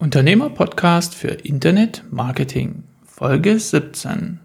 [0.00, 4.40] Unternehmer-Podcast für Internet Marketing, Folge 17.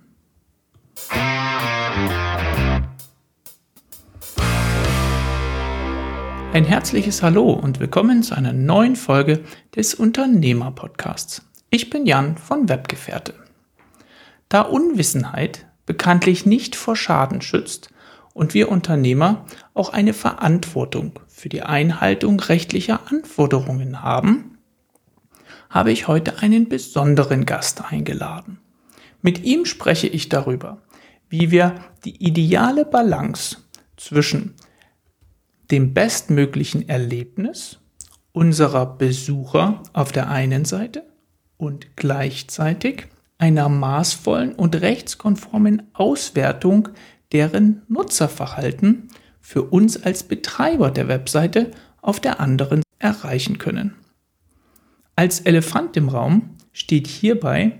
[6.51, 11.41] Ein herzliches Hallo und willkommen zu einer neuen Folge des Unternehmer-Podcasts.
[11.69, 13.33] Ich bin Jan von Webgefährte.
[14.49, 17.91] Da Unwissenheit bekanntlich nicht vor Schaden schützt
[18.33, 24.54] und wir Unternehmer auch eine Verantwortung für die Einhaltung rechtlicher Anforderungen haben,
[25.75, 28.59] habe ich heute einen besonderen Gast eingeladen.
[29.21, 30.81] Mit ihm spreche ich darüber,
[31.27, 31.75] wie wir
[32.05, 33.57] die ideale Balance
[33.97, 34.53] zwischen
[35.71, 37.79] dem bestmöglichen Erlebnis
[38.31, 41.03] unserer Besucher auf der einen Seite
[41.57, 43.07] und gleichzeitig
[43.37, 46.87] einer maßvollen und rechtskonformen Auswertung
[47.33, 49.09] deren Nutzerverhalten
[49.41, 51.71] für uns als Betreiber der Webseite
[52.01, 53.95] auf der anderen erreichen können.
[55.15, 57.79] Als Elefant im Raum steht hierbei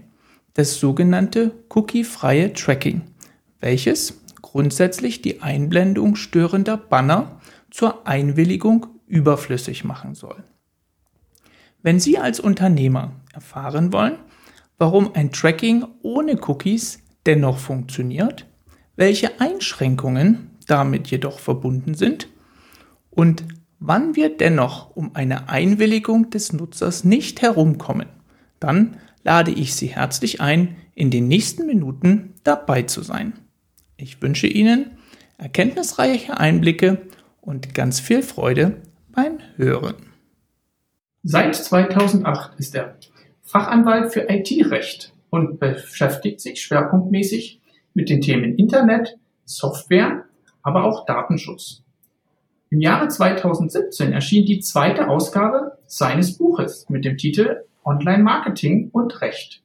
[0.53, 3.01] das sogenannte cookie-freie Tracking,
[3.59, 10.43] welches grundsätzlich die Einblendung störender Banner zur Einwilligung überflüssig machen soll.
[11.83, 14.17] Wenn Sie als Unternehmer erfahren wollen,
[14.77, 18.45] warum ein Tracking ohne Cookies dennoch funktioniert,
[18.95, 22.29] welche Einschränkungen damit jedoch verbunden sind
[23.09, 23.43] und
[23.79, 28.07] wann wir dennoch um eine Einwilligung des Nutzers nicht herumkommen,
[28.59, 33.33] dann lade ich Sie herzlich ein, in den nächsten Minuten dabei zu sein.
[33.97, 34.97] Ich wünsche Ihnen
[35.37, 37.01] erkenntnisreiche Einblicke
[37.41, 39.95] und ganz viel Freude beim Hören.
[41.23, 42.97] Seit 2008 ist er
[43.41, 47.61] Fachanwalt für IT-Recht und beschäftigt sich schwerpunktmäßig
[47.93, 50.25] mit den Themen Internet, Software,
[50.61, 51.84] aber auch Datenschutz.
[52.75, 59.21] Im Jahre 2017 erschien die zweite Ausgabe seines Buches mit dem Titel Online Marketing und
[59.21, 59.63] Recht.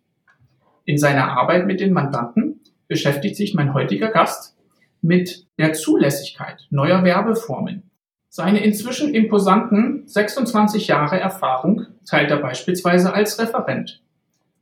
[0.84, 4.56] In seiner Arbeit mit den Mandanten beschäftigt sich mein heutiger Gast
[5.02, 7.90] mit der Zulässigkeit neuer Werbeformen.
[8.28, 14.04] Seine inzwischen imposanten 26 Jahre Erfahrung teilt er beispielsweise als Referent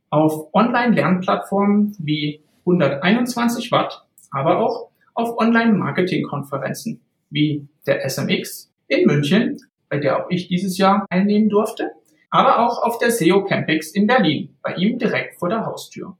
[0.09, 9.57] auf Online-Lernplattformen wie 121 Watt, aber auch auf Online-Marketing-Konferenzen wie der SMX in München,
[9.89, 11.91] bei der auch ich dieses Jahr teilnehmen durfte,
[12.29, 16.17] aber auch auf der SEO Campix in Berlin, bei ihm direkt vor der Haustür.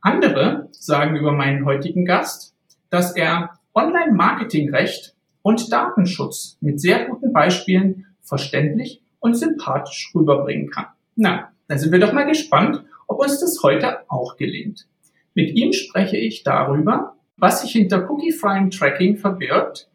[0.00, 2.54] Andere sagen über meinen heutigen Gast,
[2.88, 10.86] dass er Online-Marketing-Recht und Datenschutz mit sehr guten Beispielen verständlich und sympathisch rüberbringen kann.
[11.16, 14.86] Na, dann sind wir doch mal gespannt, ob uns das heute auch gelingt.
[15.34, 19.88] Mit ihm spreche ich darüber, was sich hinter Cookie-freiem Tracking verbirgt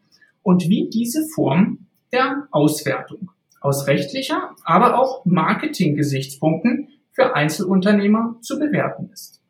[0.46, 9.10] und wie diese Form der Auswertung aus rechtlicher, aber auch Marketing-Gesichtspunkten für Einzelunternehmer zu bewerten
[9.12, 9.42] ist.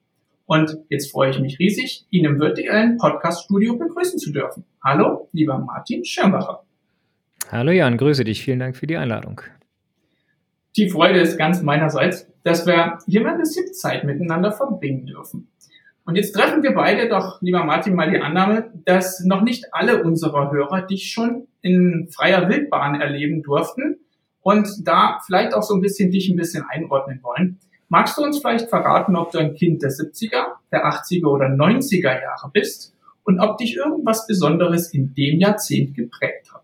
[0.47, 4.65] Und jetzt freue ich mich riesig, ihn im virtuellen Podcast-Studio begrüßen zu dürfen.
[4.83, 6.65] Hallo, lieber Martin Schirmbacher.
[7.51, 8.43] Hallo Jan, grüße dich.
[8.43, 9.43] Vielen Dank für die Einladung.
[10.77, 15.49] Die Freude ist ganz meinerseits, dass wir hier mal ein bisschen Zeit miteinander verbringen dürfen.
[16.07, 20.05] Und jetzt treffen wir beide doch, lieber Martin, mal die Annahme, dass noch nicht alle
[20.05, 23.99] unserer Hörer dich schon in freier Wildbahn erleben durften
[24.41, 27.59] und da vielleicht auch so ein bisschen dich ein bisschen einordnen wollen.
[27.89, 32.23] Magst du uns vielleicht verraten, ob du ein Kind der 70er, der 80er oder 90er
[32.23, 32.95] Jahre bist
[33.25, 36.63] und ob dich irgendwas Besonderes in dem Jahrzehnt geprägt hat?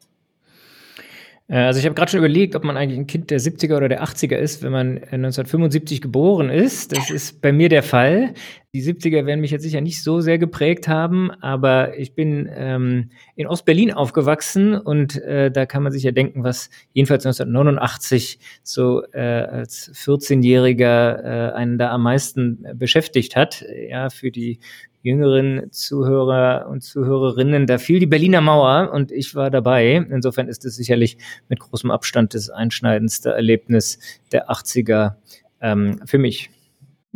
[1.49, 3.89] Äh, also ich habe gerade schon überlegt, ob man eigentlich ein Kind der 70er oder
[3.89, 6.97] der 80er ist, wenn man 1975 geboren ist.
[6.97, 8.35] Das ist bei mir der Fall.
[8.75, 13.11] Die 70er werden mich jetzt sicher nicht so sehr geprägt haben, aber ich bin ähm,
[13.37, 19.03] in Ostberlin aufgewachsen und äh, da kann man sich ja denken, was jedenfalls 1989 so
[19.13, 23.63] äh, als 14-Jähriger äh, einen da am meisten beschäftigt hat.
[23.91, 24.59] Ja, für die
[25.03, 29.97] jüngeren Zuhörer und Zuhörerinnen, da fiel die Berliner Mauer und ich war dabei.
[29.97, 31.19] Insofern ist es sicherlich
[31.51, 33.99] mit großem Abstand das einschneidendste Erlebnis
[34.33, 35.17] der 80er
[35.61, 36.49] ähm, für mich.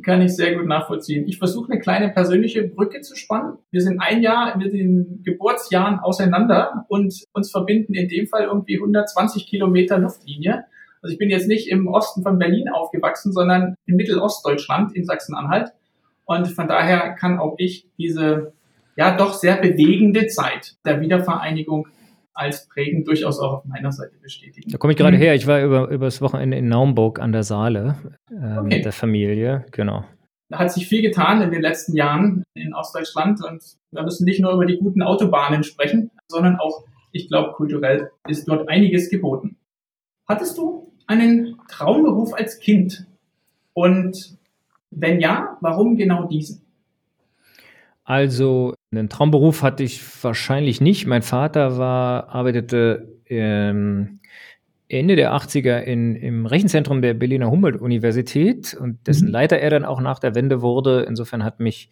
[0.02, 1.26] Kann ich sehr gut nachvollziehen.
[1.26, 3.56] Ich versuche eine kleine persönliche Brücke zu spannen.
[3.70, 8.76] Wir sind ein Jahr mit den Geburtsjahren auseinander und uns verbinden in dem Fall irgendwie
[8.76, 10.66] 120 Kilometer Luftlinie.
[11.00, 15.72] Also ich bin jetzt nicht im Osten von Berlin aufgewachsen, sondern in Mittelostdeutschland in Sachsen-Anhalt.
[16.26, 18.52] Und von daher kann auch ich diese
[18.96, 21.88] ja doch sehr bewegende Zeit der Wiedervereinigung
[22.36, 24.70] als prägend durchaus auch auf meiner Seite bestätigen.
[24.70, 25.22] Da komme ich gerade mhm.
[25.22, 25.34] her.
[25.34, 27.96] Ich war über, über das Wochenende in Naumburg an der Saale
[28.30, 28.62] äh, okay.
[28.62, 29.64] mit der Familie.
[29.72, 30.04] Genau.
[30.48, 34.40] Da hat sich viel getan in den letzten Jahren in Ostdeutschland und wir müssen nicht
[34.40, 39.56] nur über die guten Autobahnen sprechen, sondern auch, ich glaube, kulturell ist dort einiges geboten.
[40.28, 43.06] Hattest du einen Traumberuf als Kind?
[43.72, 44.36] Und
[44.90, 46.62] wenn ja, warum genau diesen?
[48.04, 51.06] Also einen Traumberuf hatte ich wahrscheinlich nicht.
[51.06, 54.20] Mein Vater war, arbeitete ähm,
[54.88, 59.32] Ende der 80er in, im Rechenzentrum der Berliner Humboldt-Universität und dessen mhm.
[59.32, 61.04] Leiter er dann auch nach der Wende wurde.
[61.08, 61.90] Insofern hat mich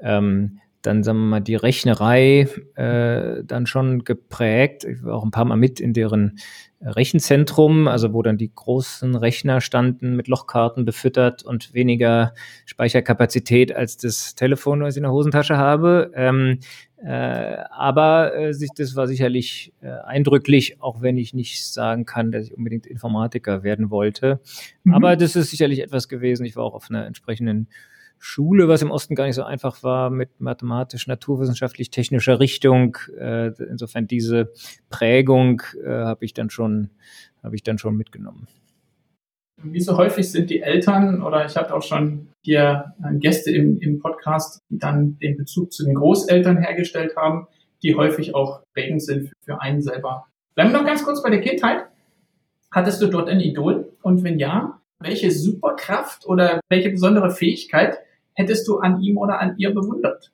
[0.00, 4.84] ähm, dann, sagen wir mal, die Rechnerei äh, dann schon geprägt.
[4.84, 6.36] Ich war auch ein paar Mal mit in deren
[6.84, 12.34] Rechenzentrum, also wo dann die großen Rechner standen mit Lochkarten befüttert und weniger
[12.66, 16.12] Speicherkapazität als das Telefon, was ich in der Hosentasche habe.
[16.14, 16.58] Ähm,
[17.02, 22.32] äh, aber äh, sich, das war sicherlich äh, eindrücklich, auch wenn ich nicht sagen kann,
[22.32, 24.40] dass ich unbedingt Informatiker werden wollte.
[24.84, 24.94] Mhm.
[24.94, 26.46] Aber das ist sicherlich etwas gewesen.
[26.46, 27.68] Ich war auch auf einer entsprechenden
[28.24, 32.96] Schule, was im Osten gar nicht so einfach war, mit mathematisch, naturwissenschaftlich, technischer Richtung.
[33.18, 34.50] Äh, insofern diese
[34.88, 36.88] Prägung äh, habe ich dann schon,
[37.42, 38.48] habe ich dann schon mitgenommen.
[39.62, 43.78] Wie so häufig sind die Eltern oder ich hatte auch schon hier äh, Gäste im,
[43.78, 47.46] im Podcast, die dann den Bezug zu den Großeltern hergestellt haben,
[47.82, 50.28] die häufig auch prägend sind für, für einen selber.
[50.54, 51.84] Bleiben wir noch ganz kurz bei der Kindheit.
[52.72, 53.92] Hattest du dort ein Idol?
[54.00, 57.98] Und wenn ja, welche Superkraft oder welche besondere Fähigkeit
[58.34, 60.30] hättest du an ihm oder an ihr bewundert?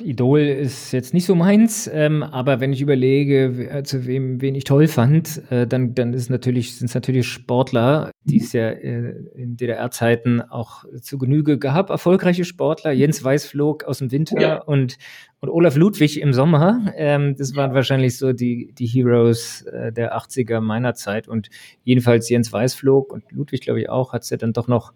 [0.00, 4.64] Idol ist jetzt nicht so meins, ähm, aber wenn ich überlege, zu wem, wen ich
[4.64, 9.14] toll fand, äh, dann, dann ist natürlich, sind es natürlich Sportler, die es ja äh,
[9.34, 12.90] in DDR-Zeiten auch zu Genüge gab, erfolgreiche Sportler.
[12.92, 14.62] Jens Weißflog aus dem Winter ja.
[14.62, 14.96] und,
[15.40, 16.92] und Olaf Ludwig im Sommer.
[16.96, 21.28] Ähm, das waren wahrscheinlich so die, die Heroes äh, der 80er meiner Zeit.
[21.28, 21.48] Und
[21.84, 24.92] jedenfalls Jens Weißflog und Ludwig, glaube ich, auch, hat es ja dann doch noch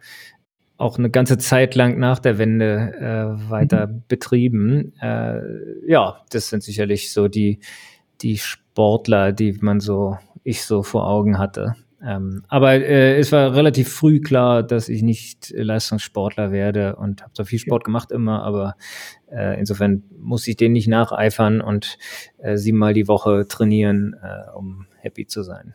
[0.76, 4.02] auch eine ganze Zeit lang nach der Wende äh, weiter mhm.
[4.08, 4.92] betrieben.
[5.00, 5.40] Äh,
[5.86, 7.60] ja, das sind sicherlich so die,
[8.22, 11.76] die Sportler, die man so, ich so vor Augen hatte.
[12.04, 17.32] Ähm, aber äh, es war relativ früh klar, dass ich nicht Leistungssportler werde und habe
[17.32, 18.76] zwar viel Sport gemacht immer, aber
[19.30, 21.96] äh, insofern muss ich den nicht nacheifern und
[22.38, 25.74] äh, siebenmal die Woche trainieren, äh, um happy zu sein.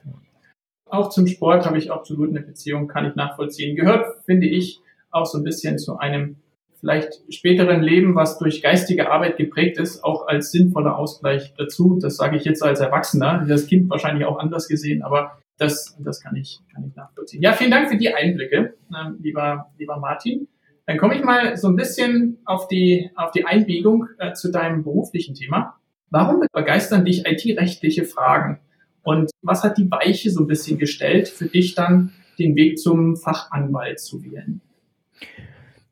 [0.86, 3.76] Auch zum Sport habe ich absolut eine Beziehung, kann ich nachvollziehen.
[3.76, 6.38] Gehört, finde ich, auch so ein bisschen zu einem
[6.80, 12.00] vielleicht späteren Leben, was durch geistige Arbeit geprägt ist, auch als sinnvoller Ausgleich dazu.
[12.02, 16.22] Das sage ich jetzt als Erwachsener, das Kind wahrscheinlich auch anders gesehen, aber das, das
[16.22, 17.42] kann ich, kann ich nachvollziehen.
[17.42, 20.48] Ja, vielen Dank für die Einblicke, äh, lieber, lieber Martin.
[20.86, 24.84] Dann komme ich mal so ein bisschen auf die, auf die Einbiegung äh, zu deinem
[24.84, 25.76] beruflichen Thema.
[26.10, 28.60] Warum begeistern dich IT-rechtliche Fragen?
[29.04, 33.18] Und was hat die Weiche so ein bisschen gestellt, für dich dann den Weg zum
[33.18, 34.62] Fachanwalt zu wählen?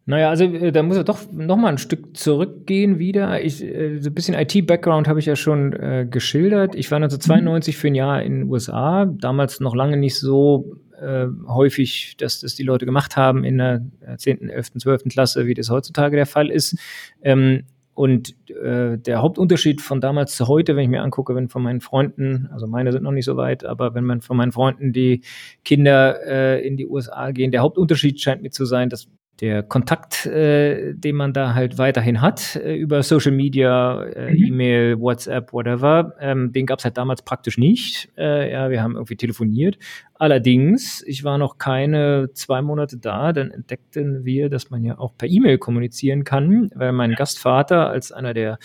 [0.06, 3.44] Naja, also äh, da muss er doch noch mal ein Stück zurückgehen wieder.
[3.44, 6.76] Ich, äh, so ein bisschen IT-Background habe ich ja schon äh, geschildert.
[6.76, 11.28] Ich war 1992 für ein Jahr in den USA, damals noch lange nicht so äh,
[11.48, 13.82] häufig, dass das die Leute gemacht haben in der
[14.18, 15.04] 10., 11., 12.
[15.10, 16.78] Klasse, wie das heutzutage der Fall ist.
[17.22, 17.64] Ähm,
[17.98, 21.82] und äh, der Hauptunterschied von damals zu heute, wenn ich mir angucke, wenn von meinen
[21.82, 25.24] Freunden, also meine sind noch nicht so weit, aber wenn man von meinen Freunden die
[25.66, 29.08] Kinder äh, in die USA gehen, der Hauptunterschied scheint mir zu sein, dass
[29.40, 34.46] der Kontakt, äh, den man da halt weiterhin hat äh, über Social Media, äh, mhm.
[34.46, 38.10] E-Mail, WhatsApp, whatever, ähm, den gab es halt damals praktisch nicht.
[38.18, 39.78] Äh, ja, wir haben irgendwie telefoniert.
[40.16, 45.16] Allerdings, ich war noch keine zwei Monate da, dann entdeckten wir, dass man ja auch
[45.16, 48.58] per E-Mail kommunizieren kann, weil mein Gastvater als einer der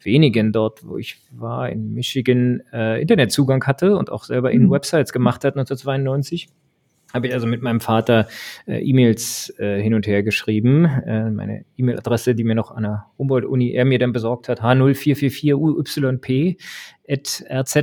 [0.00, 4.70] wenigen dort, wo ich war, in Michigan, äh, Internetzugang hatte und auch selber in mhm.
[4.70, 6.48] Websites gemacht hat 1992
[7.12, 8.28] habe ich also mit meinem Vater
[8.66, 10.84] äh, E-Mails äh, hin und her geschrieben.
[10.84, 16.58] Äh, meine E-Mail-Adresse, die mir noch an der Humboldt-Uni er mir dann besorgt hat, h0444uyp
[17.08, 17.74] at rz.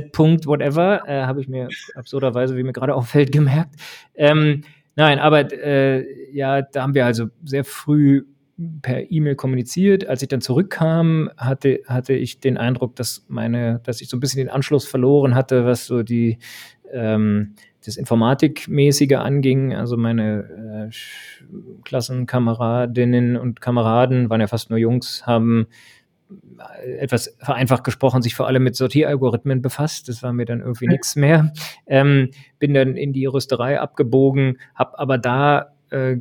[0.46, 3.74] whatever, äh, habe ich mir absurderweise, wie mir gerade auffällt, gemerkt.
[4.14, 4.62] Ähm,
[4.94, 8.24] nein, aber äh, ja, da haben wir also sehr früh
[8.80, 10.06] per E-Mail kommuniziert.
[10.06, 14.20] Als ich dann zurückkam, hatte, hatte ich den Eindruck, dass meine, dass ich so ein
[14.20, 16.38] bisschen den Anschluss verloren hatte, was so die
[16.92, 17.54] ähm,
[17.86, 19.74] das Informatikmäßige anging.
[19.74, 25.66] Also meine äh, Klassenkameradinnen und Kameraden waren ja fast nur Jungs, haben
[26.84, 30.08] äh, etwas vereinfacht gesprochen, sich vor allem mit Sortieralgorithmen befasst.
[30.08, 31.52] Das war mir dann irgendwie nichts mehr.
[31.86, 36.18] Ähm, bin dann in die Rüsterei abgebogen, habe aber da äh,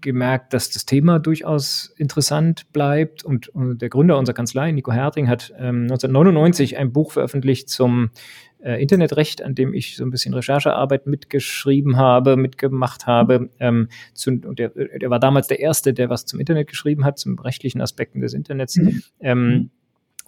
[0.00, 3.24] gemerkt, dass das Thema durchaus interessant bleibt.
[3.24, 8.10] Und, und der Gründer unserer Kanzlei, Nico Herting, hat ähm, 1999 ein Buch veröffentlicht zum
[8.60, 13.50] äh, Internetrecht, an dem ich so ein bisschen Recherchearbeit mitgeschrieben habe, mitgemacht habe.
[13.60, 17.18] Ähm, zu, und der, der war damals der Erste, der was zum Internet geschrieben hat,
[17.18, 18.76] zum rechtlichen Aspekten des Internets.
[18.76, 19.02] Mhm.
[19.20, 19.70] Ähm,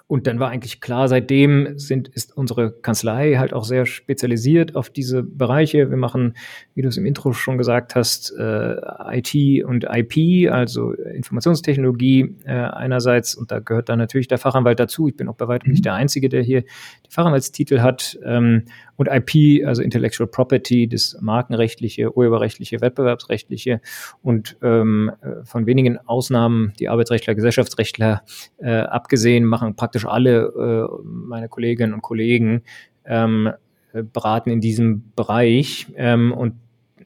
[0.08, 4.88] und dann war eigentlich klar, seitdem sind, ist unsere Kanzlei halt auch sehr spezialisiert auf
[4.88, 5.90] diese Bereiche.
[5.90, 6.32] Wir machen,
[6.74, 8.76] wie du es im Intro schon gesagt hast, äh,
[9.12, 13.34] IT und IP, also Informationstechnologie äh, einerseits.
[13.34, 15.08] Und da gehört dann natürlich der Fachanwalt dazu.
[15.08, 15.84] Ich bin auch bei weitem nicht mhm.
[15.84, 18.18] der Einzige, der hier die Fachanwaltstitel hat.
[18.24, 18.64] Ähm,
[18.98, 23.80] und IP, also Intellectual Property, das markenrechtliche, urheberrechtliche, wettbewerbsrechtliche
[24.22, 28.22] und ähm, äh, von wenigen Ausnahmen, die Arbeitsrechtler, Gesellschaftsrechtler
[28.58, 32.62] äh, abgesehen, machen praktisch alle äh, meine Kolleginnen und Kollegen
[33.04, 33.52] ähm,
[33.92, 35.86] äh, beraten in diesem Bereich.
[35.96, 36.54] Ähm, und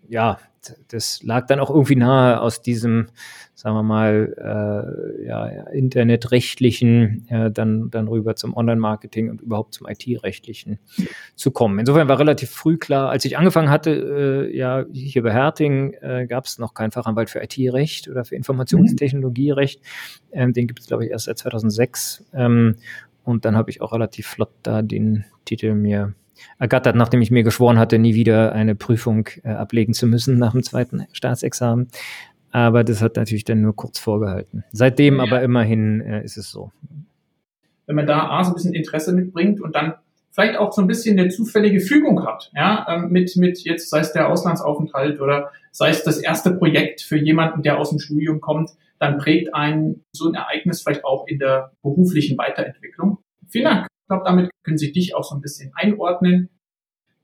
[0.09, 0.39] ja,
[0.89, 3.09] das lag dann auch irgendwie nahe aus diesem,
[3.55, 9.87] sagen wir mal, äh, ja, internetrechtlichen, äh, dann, dann rüber zum Online-Marketing und überhaupt zum
[9.89, 10.79] IT-rechtlichen
[11.35, 11.79] zu kommen.
[11.79, 13.91] Insofern war relativ früh klar, als ich angefangen hatte,
[14.51, 18.37] äh, ja, hier bei Herting äh, gab es noch keinen Fachanwalt für IT-Recht oder für
[18.37, 19.81] Informationstechnologierecht.
[20.33, 22.25] Ähm, den gibt es, glaube ich, erst seit 2006.
[22.33, 22.77] Ähm,
[23.25, 26.15] und dann habe ich auch relativ flott da den Titel mir
[26.59, 30.53] ergattert, nachdem ich mir geschworen hatte, nie wieder eine Prüfung äh, ablegen zu müssen nach
[30.53, 31.89] dem zweiten Staatsexamen.
[32.51, 34.65] Aber das hat natürlich dann nur kurz vorgehalten.
[34.73, 35.23] Seitdem ja.
[35.23, 36.71] aber immerhin äh, ist es so.
[37.87, 39.95] Wenn man da A, so ein bisschen Interesse mitbringt und dann
[40.31, 44.01] vielleicht auch so ein bisschen eine zufällige Fügung hat, ja, ähm, mit, mit jetzt sei
[44.01, 48.41] es der Auslandsaufenthalt oder sei es das erste Projekt für jemanden, der aus dem Studium
[48.41, 53.19] kommt, dann prägt ein so ein Ereignis vielleicht auch in der beruflichen Weiterentwicklung.
[53.49, 56.51] Vielen Dank glaube, damit können Sie dich auch so ein bisschen einordnen.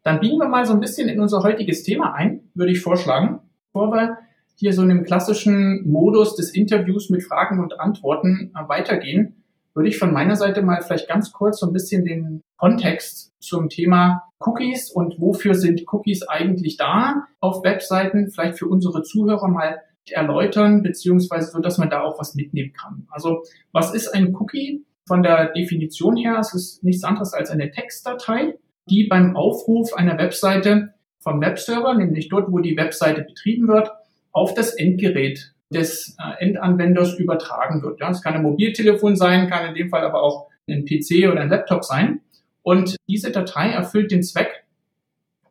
[0.02, 3.40] Dann biegen wir mal so ein bisschen in unser heutiges Thema ein, würde ich vorschlagen,
[3.73, 4.18] bevor wir
[4.57, 9.88] hier so in einem klassischen Modus des Interviews mit Fragen und Antworten äh, weitergehen, würde
[9.88, 14.25] ich von meiner Seite mal vielleicht ganz kurz so ein bisschen den Kontext zum Thema
[14.40, 19.78] Cookies und wofür sind Cookies eigentlich da auf Webseiten vielleicht für unsere Zuhörer mal
[20.11, 23.07] erläutern, beziehungsweise so, dass man da auch was mitnehmen kann.
[23.11, 23.42] Also
[23.73, 24.85] was ist ein Cookie?
[25.09, 28.59] Von der Definition her es ist nichts anderes als eine Textdatei,
[28.91, 33.91] die beim Aufruf einer Webseite vom Webserver, nämlich dort, wo die Webseite betrieben wird,
[34.33, 38.00] auf das Endgerät des äh, Endanwenders übertragen wird.
[38.00, 41.41] Ja, es kann ein Mobiltelefon sein, kann in dem Fall aber auch ein PC oder
[41.41, 42.21] ein Laptop sein.
[42.62, 44.65] Und diese Datei erfüllt den Zweck,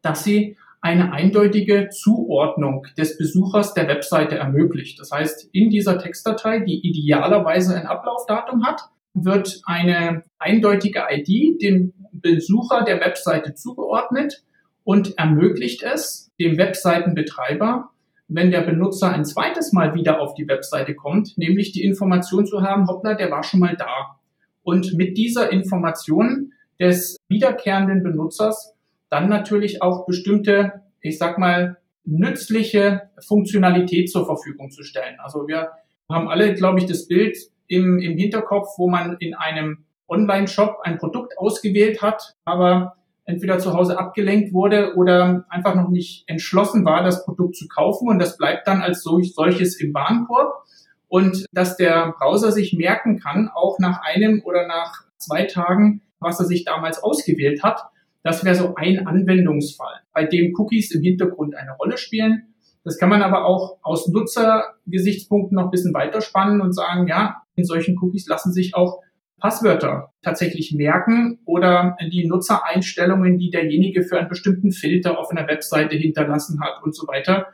[0.04, 5.00] dass sie eine eindeutige Zuordnung des Besuchers der Webseite ermöglicht.
[5.00, 8.82] Das heißt, in dieser Textdatei, die idealerweise ein Ablaufdatum hat,
[9.24, 14.44] wird eine eindeutige ID dem Besucher der Webseite zugeordnet
[14.84, 17.90] und ermöglicht es dem Webseitenbetreiber,
[18.28, 22.62] wenn der Benutzer ein zweites Mal wieder auf die Webseite kommt, nämlich die Information zu
[22.62, 24.20] haben, hoppla, der war schon mal da.
[24.64, 28.76] Und mit dieser Information des wiederkehrenden Benutzers
[29.10, 35.18] dann natürlich auch bestimmte, ich sag mal, nützliche Funktionalität zur Verfügung zu stellen.
[35.20, 35.72] Also wir
[36.10, 40.98] haben alle, glaube ich, das Bild, im, im Hinterkopf, wo man in einem Online-Shop ein
[40.98, 42.96] Produkt ausgewählt hat, aber
[43.26, 48.08] entweder zu Hause abgelenkt wurde oder einfach noch nicht entschlossen war, das Produkt zu kaufen
[48.08, 50.64] und das bleibt dann als solches im Warenkorb
[51.10, 56.40] und dass der Browser sich merken kann, auch nach einem oder nach zwei Tagen, was
[56.40, 57.82] er sich damals ausgewählt hat.
[58.24, 62.54] Das wäre so ein Anwendungsfall, bei dem Cookies im Hintergrund eine Rolle spielen.
[62.84, 67.66] Das kann man aber auch aus Nutzergesichtspunkten noch ein bisschen weiterspannen und sagen, ja, in
[67.66, 69.02] solchen Cookies lassen sich auch
[69.40, 75.96] Passwörter tatsächlich merken oder die Nutzereinstellungen, die derjenige für einen bestimmten Filter auf einer Webseite
[75.96, 77.48] hinterlassen hat und so weiter,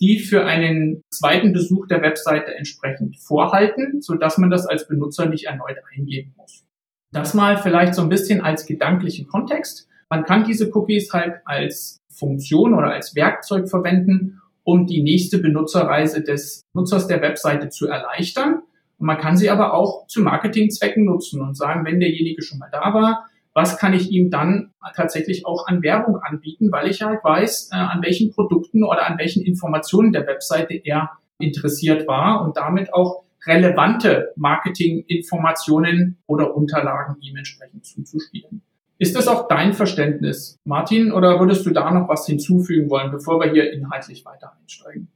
[0.00, 5.26] die für einen zweiten Besuch der Webseite entsprechend vorhalten, so dass man das als Benutzer
[5.26, 6.64] nicht erneut eingeben muss.
[7.12, 9.88] Das mal vielleicht so ein bisschen als gedanklichen Kontext.
[10.08, 16.22] Man kann diese Cookies halt als Funktion oder als Werkzeug verwenden, um die nächste Benutzerreise
[16.22, 18.62] des Nutzers der Webseite zu erleichtern
[19.00, 22.68] und man kann sie aber auch zu Marketingzwecken nutzen und sagen, wenn derjenige schon mal
[22.70, 27.24] da war, was kann ich ihm dann tatsächlich auch an Werbung anbieten, weil ich halt
[27.24, 32.58] weiß, äh, an welchen Produkten oder an welchen Informationen der Webseite er interessiert war und
[32.58, 38.60] damit auch relevante Marketinginformationen oder Unterlagen ihm entsprechend zuzuspielen.
[38.98, 43.40] Ist das auch dein Verständnis, Martin, oder würdest du da noch was hinzufügen wollen, bevor
[43.40, 45.08] wir hier inhaltlich weiter einsteigen?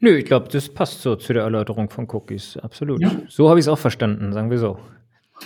[0.00, 2.56] Nö, ich glaube, das passt so zu der Erläuterung von Cookies.
[2.58, 3.00] Absolut.
[3.00, 3.10] Ja.
[3.28, 4.78] So habe ich es auch verstanden, sagen wir so.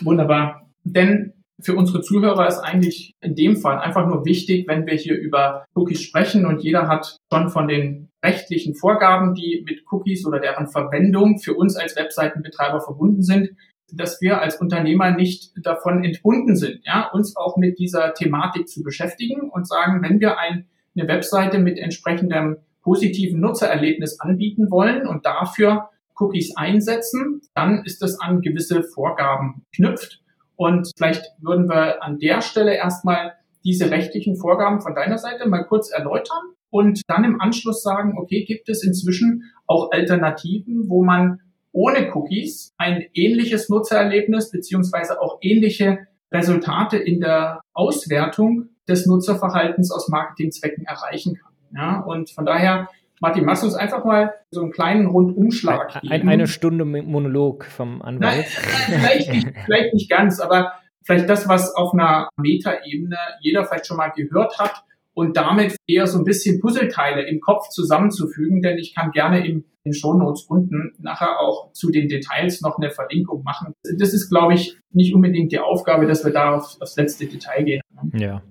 [0.03, 0.69] Wunderbar.
[0.83, 5.19] Denn für unsere Zuhörer ist eigentlich in dem Fall einfach nur wichtig, wenn wir hier
[5.19, 10.41] über Cookies sprechen und jeder hat schon von den rechtlichen Vorgaben, die mit Cookies oder
[10.41, 13.51] deren Verwendung für uns als Webseitenbetreiber verbunden sind,
[13.93, 18.83] dass wir als Unternehmer nicht davon entbunden sind, ja, uns auch mit dieser Thematik zu
[18.83, 20.67] beschäftigen und sagen, wenn wir ein,
[20.97, 28.21] eine Webseite mit entsprechendem positiven Nutzererlebnis anbieten wollen und dafür Cookies einsetzen, dann ist das
[28.21, 30.21] an gewisse Vorgaben knüpft.
[30.57, 33.33] Und vielleicht würden wir an der Stelle erstmal
[33.65, 38.45] diese rechtlichen Vorgaben von deiner Seite mal kurz erläutern und dann im Anschluss sagen, okay,
[38.45, 41.41] gibt es inzwischen auch Alternativen, wo man
[41.73, 50.09] ohne Cookies ein ähnliches Nutzererlebnis beziehungsweise auch ähnliche Resultate in der Auswertung des Nutzerverhaltens aus
[50.09, 51.50] Marketingzwecken erreichen kann.
[51.75, 52.89] Ja, und von daher,
[53.21, 56.29] Martin, machst du uns einfach mal so einen kleinen Rundumschlag geben.
[56.29, 58.47] eine Stunde Monolog vom Anwalt.
[58.89, 60.73] Nein, vielleicht, nicht, vielleicht nicht ganz, aber
[61.05, 64.85] vielleicht das, was auf einer Metaebene jeder vielleicht schon mal gehört hat
[65.15, 69.65] und damit eher so ein bisschen Puzzleteile im Kopf zusammenzufügen, denn ich kann gerne im,
[69.85, 73.75] in Shownotes unten nachher auch zu den Details noch eine Verlinkung machen.
[73.99, 77.65] Das ist, glaube ich, nicht unbedingt die Aufgabe, dass wir da auf, aufs letzte Detail
[77.65, 77.81] gehen.
[78.15, 78.43] Ja,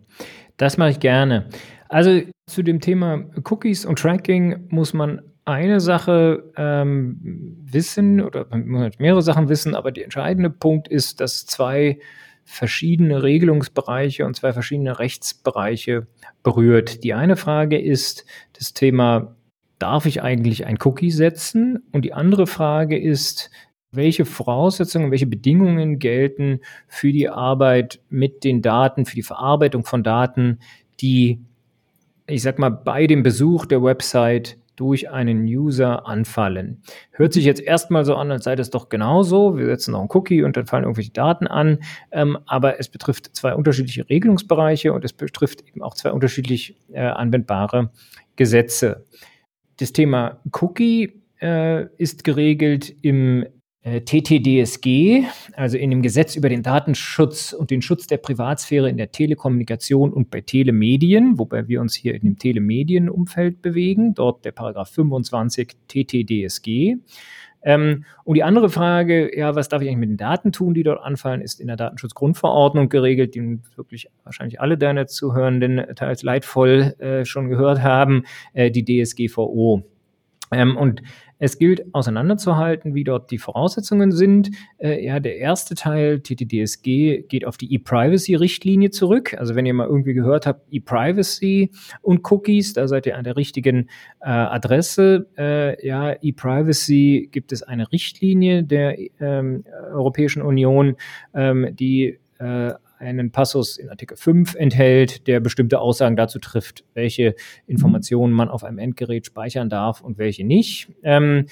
[0.58, 1.48] das mache ich gerne.
[1.90, 8.68] Also zu dem Thema Cookies und Tracking muss man eine Sache ähm, wissen oder man
[8.68, 12.00] muss mehrere Sachen wissen, aber der entscheidende Punkt ist, dass zwei
[12.46, 16.08] verschiedene Regelungsbereiche und zwei verschiedene Rechtsbereiche
[16.44, 17.04] berührt.
[17.04, 19.36] Die eine Frage ist das Thema,
[19.80, 21.84] darf ich eigentlich ein Cookie setzen?
[21.92, 23.50] Und die andere Frage ist,
[23.92, 30.04] welche Voraussetzungen, welche Bedingungen gelten für die Arbeit mit den Daten, für die Verarbeitung von
[30.04, 30.60] Daten,
[31.02, 31.40] die,
[32.30, 36.82] ich sag mal, bei dem Besuch der Website durch einen User anfallen.
[37.12, 39.58] Hört sich jetzt erstmal so an, als sei das doch genauso.
[39.58, 41.80] Wir setzen noch einen Cookie und dann fallen irgendwelche Daten an.
[42.12, 47.02] Ähm, aber es betrifft zwei unterschiedliche Regelungsbereiche und es betrifft eben auch zwei unterschiedlich äh,
[47.02, 47.92] anwendbare
[48.38, 49.06] Gesetze.
[49.80, 53.46] Das Thema Cookie äh, ist geregelt im
[53.84, 59.12] TTDSG, also in dem Gesetz über den Datenschutz und den Schutz der Privatsphäre in der
[59.12, 64.90] Telekommunikation und bei Telemedien, wobei wir uns hier in dem Telemedienumfeld bewegen, dort der Paragraph
[64.90, 66.98] 25 TTDSG.
[67.62, 70.84] Ähm, und die andere Frage, ja, was darf ich eigentlich mit den Daten tun, die
[70.84, 76.96] dort anfallen, ist in der Datenschutzgrundverordnung geregelt, die wirklich wahrscheinlich alle deine Zuhörenden teils leidvoll
[77.00, 79.84] äh, schon gehört haben, äh, die DSGVO.
[80.52, 81.02] Ähm, und
[81.40, 84.52] es gilt auseinanderzuhalten, wie dort die Voraussetzungen sind.
[84.78, 89.34] Äh, ja, der erste Teil, TTDSG, geht auf die E-Privacy-Richtlinie zurück.
[89.38, 93.38] Also wenn ihr mal irgendwie gehört habt, E-Privacy und Cookies, da seid ihr an der
[93.38, 93.90] richtigen
[94.22, 95.28] äh, Adresse.
[95.38, 100.98] Äh, ja, E-Privacy gibt es eine Richtlinie der ähm, Europäischen Union,
[101.34, 107.36] ähm, die äh, einen Passus in Artikel 5 enthält, der bestimmte Aussagen dazu trifft, welche
[107.66, 110.90] Informationen man auf einem Endgerät speichern darf und welche nicht.
[111.02, 111.46] Ähm,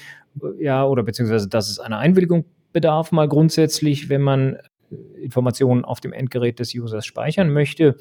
[0.58, 4.58] ja, oder beziehungsweise, dass es einer Einwilligung bedarf, mal grundsätzlich, wenn man
[5.20, 7.96] Informationen auf dem Endgerät des Users speichern möchte.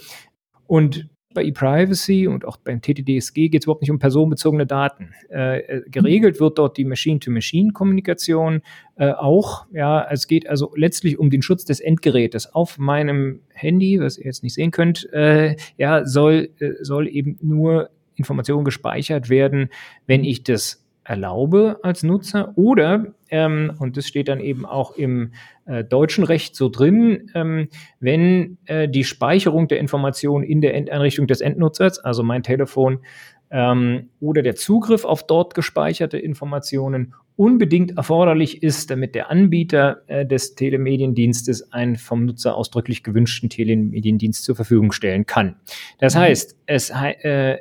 [0.68, 5.14] Und bei ePrivacy und auch beim TTDSG geht es überhaupt nicht um personenbezogene Daten.
[5.30, 8.62] Äh, äh, geregelt wird dort die Machine-to-Machine-Kommunikation
[8.96, 9.66] äh, auch.
[9.72, 12.54] Ja, es geht also letztlich um den Schutz des Endgerätes.
[12.56, 17.38] Auf meinem Handy, was ihr jetzt nicht sehen könnt, äh, ja, soll, äh, soll eben
[17.42, 19.70] nur Information gespeichert werden,
[20.08, 25.32] wenn ich das erlaube als Nutzer oder, ähm, und das steht dann eben auch im
[25.66, 31.28] äh, deutschen Recht so drin, ähm, wenn äh, die Speicherung der Informationen in der Endeinrichtung
[31.28, 33.00] des Endnutzers, also mein Telefon,
[33.50, 40.26] ähm, oder der Zugriff auf dort gespeicherte Informationen unbedingt erforderlich ist, damit der Anbieter äh,
[40.26, 45.56] des Telemediendienstes einen vom Nutzer ausdrücklich gewünschten Telemediendienst zur Verfügung stellen kann.
[46.00, 46.20] Das mhm.
[46.20, 47.58] heißt, es äh,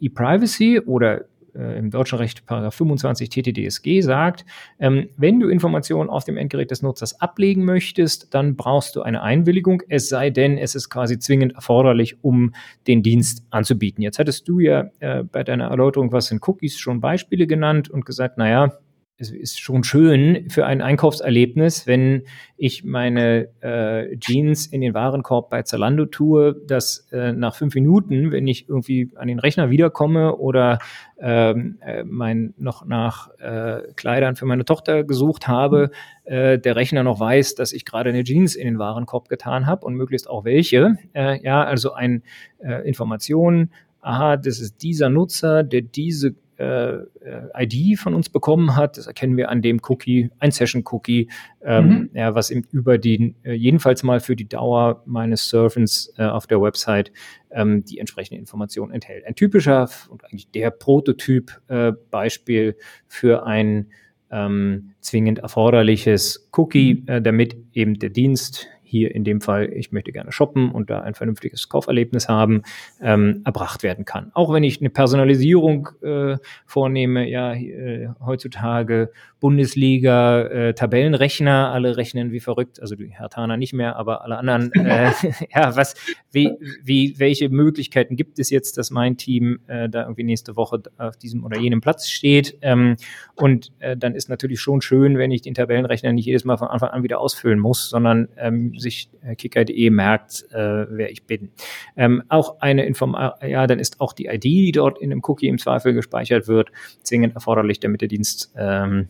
[0.00, 1.24] E-Privacy oder
[1.58, 4.44] äh, im deutschen Recht Paragraph 25 TTDSG sagt,
[4.78, 9.22] ähm, wenn du Informationen auf dem Endgerät des Nutzers ablegen möchtest, dann brauchst du eine
[9.22, 12.54] Einwilligung, es sei denn, es ist quasi zwingend erforderlich, um
[12.86, 14.02] den Dienst anzubieten.
[14.02, 18.06] Jetzt hattest du ja äh, bei deiner Erläuterung, was sind Cookies, schon Beispiele genannt und
[18.06, 18.72] gesagt, naja,
[19.20, 22.22] es ist schon schön für ein Einkaufserlebnis, wenn
[22.56, 28.30] ich meine äh, Jeans in den Warenkorb bei Zalando tue, dass äh, nach fünf Minuten,
[28.30, 30.78] wenn ich irgendwie an den Rechner wiederkomme oder
[31.18, 35.90] ähm, äh, mein noch nach äh, Kleidern für meine Tochter gesucht habe,
[36.24, 39.84] äh, der Rechner noch weiß, dass ich gerade eine Jeans in den Warenkorb getan habe
[39.84, 40.96] und möglichst auch welche.
[41.12, 42.22] Äh, ja, also ein
[42.60, 48.96] äh, Information, aha, das ist dieser Nutzer, der diese ID von uns bekommen hat.
[48.98, 51.28] Das erkennen wir an dem Cookie, ein Session-Cookie,
[51.62, 52.10] ähm, mhm.
[52.14, 56.46] ja, was eben über die, äh, jedenfalls mal für die Dauer meines Surfens äh, auf
[56.46, 57.12] der Website
[57.50, 59.24] ähm, die entsprechende Information enthält.
[59.24, 63.86] Ein typischer und eigentlich der Prototyp-Beispiel äh, für ein
[64.30, 67.08] ähm, zwingend erforderliches Cookie, mhm.
[67.08, 71.00] äh, damit eben der Dienst hier in dem Fall, ich möchte gerne shoppen und da
[71.00, 72.62] ein vernünftiges Kauferlebnis haben,
[73.00, 74.30] ähm, erbracht werden kann.
[74.34, 82.32] Auch wenn ich eine Personalisierung äh, vornehme, ja, äh, heutzutage Bundesliga, äh, Tabellenrechner, alle rechnen
[82.32, 85.10] wie verrückt, also die Hertaner nicht mehr, aber alle anderen, äh,
[85.54, 85.94] ja, was,
[86.32, 90.82] wie, wie, welche Möglichkeiten gibt es jetzt, dass mein Team äh, da irgendwie nächste Woche
[90.96, 92.58] auf diesem oder jenem Platz steht?
[92.62, 92.96] Ähm,
[93.34, 96.68] und äh, dann ist natürlich schon schön, wenn ich den Tabellenrechner nicht jedes Mal von
[96.68, 101.50] Anfang an wieder ausfüllen muss, sondern ähm, sich äh, kicker.de merkt, äh, wer ich bin.
[101.96, 105.48] Ähm, auch eine Inform ja, dann ist auch die ID, die dort in einem Cookie
[105.48, 106.70] im Zweifel gespeichert wird,
[107.02, 109.08] zwingend erforderlich, damit der Dienst ähm,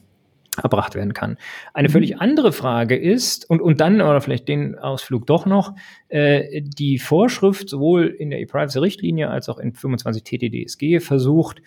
[0.62, 1.36] erbracht werden kann.
[1.72, 1.92] Eine mhm.
[1.92, 5.74] völlig andere Frage ist, und, und dann, oder vielleicht den Ausflug doch noch,
[6.08, 11.62] äh, die Vorschrift sowohl in der E-Privacy-Richtlinie als auch in 25 TTDSG versucht,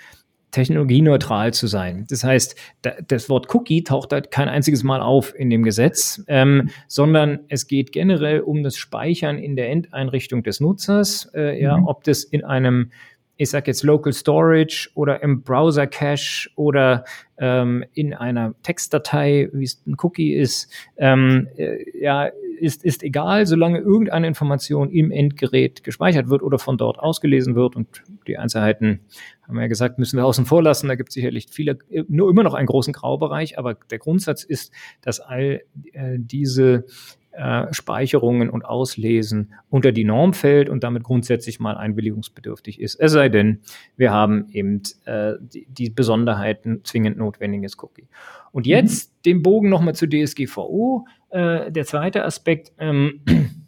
[0.52, 2.06] technologieneutral zu sein.
[2.10, 6.24] Das heißt, da, das Wort Cookie taucht halt kein einziges Mal auf in dem Gesetz,
[6.28, 11.62] ähm, sondern es geht generell um das Speichern in der Endeinrichtung des Nutzers, äh, mhm.
[11.62, 12.92] ja, ob das in einem
[13.38, 17.06] ich sage jetzt Local Storage oder im Browser Cache oder
[17.40, 22.30] ähm, in einer Textdatei, wie es ein Cookie ist, ähm, äh, ja,
[22.62, 27.76] ist, ist egal, solange irgendeine Information im Endgerät gespeichert wird oder von dort ausgelesen wird
[27.76, 29.02] und die Einzelheiten
[29.42, 30.88] haben wir ja gesagt, müssen wir außen vor lassen.
[30.88, 34.72] Da gibt es sicherlich viele, nur immer noch einen großen Graubereich, aber der Grundsatz ist,
[35.02, 35.62] dass all
[35.94, 36.86] äh, diese
[37.34, 42.96] äh, Speicherungen und Auslesen unter die Norm fällt und damit grundsätzlich mal einwilligungsbedürftig ist.
[42.96, 43.62] Es sei denn,
[43.96, 48.08] wir haben eben äh, die, die, Besonderheiten zwingend notwendiges Cookie.
[48.52, 49.22] Und jetzt mhm.
[49.24, 51.06] den Bogen nochmal zu DSGVO.
[51.32, 52.74] Äh, der zweite Aspekt.
[52.78, 53.22] Ähm,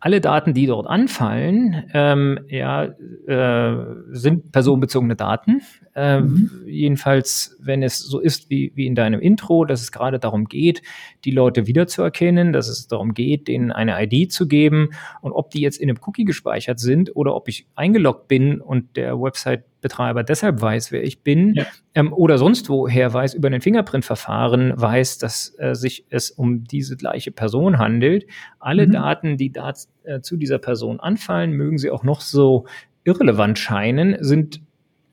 [0.00, 5.62] alle Daten, die dort anfallen, ähm, ja, äh, sind personenbezogene Daten.
[5.94, 6.50] Äh, mhm.
[6.66, 10.82] Jedenfalls, wenn es so ist wie, wie in deinem Intro, dass es gerade darum geht,
[11.24, 15.60] die Leute wiederzuerkennen, dass es darum geht, denen eine ID zu geben und ob die
[15.60, 20.22] jetzt in einem Cookie gespeichert sind oder ob ich eingeloggt bin und der Website Betreiber
[20.22, 21.66] deshalb weiß, wer ich bin, ja.
[21.94, 26.96] ähm, oder sonst woher weiß, über ein Fingerprint-Verfahren weiß, dass äh, sich es um diese
[26.96, 28.26] gleiche Person handelt.
[28.58, 28.92] Alle mhm.
[28.92, 29.72] Daten, die da
[30.04, 32.66] äh, zu dieser Person anfallen, mögen sie auch noch so
[33.04, 34.60] irrelevant scheinen, sind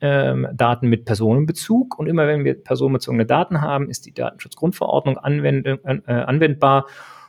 [0.02, 1.97] ähm, Daten mit Personenbezug.
[1.97, 6.88] Und immer wenn wir personenbezogene Daten haben, ist die Datenschutzgrundverordnung anwend äh, anwendbar.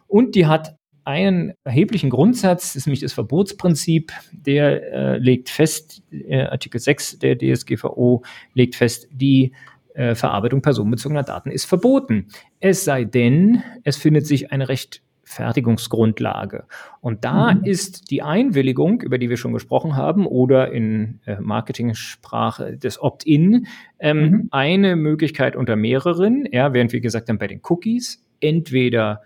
[0.09, 6.03] Und die hat einen erheblichen Grundsatz, das ist nämlich das Verbotsprinzip, der äh, legt fest,
[6.11, 8.23] äh, Artikel 6 der DSGVO
[8.55, 9.53] legt fest, die
[9.95, 12.29] äh, Verarbeitung personenbezogener Daten ist verboten.
[12.61, 16.65] Es sei denn, es findet sich eine Rechtfertigungsgrundlage.
[17.01, 17.65] Und da mhm.
[17.65, 23.67] ist die Einwilligung, über die wir schon gesprochen haben, oder in äh, Marketingsprache des Opt-in,
[24.01, 24.49] ähm, mhm.
[24.51, 29.23] eine Möglichkeit unter mehreren, ja, während wir gesagt haben, bei den Cookies entweder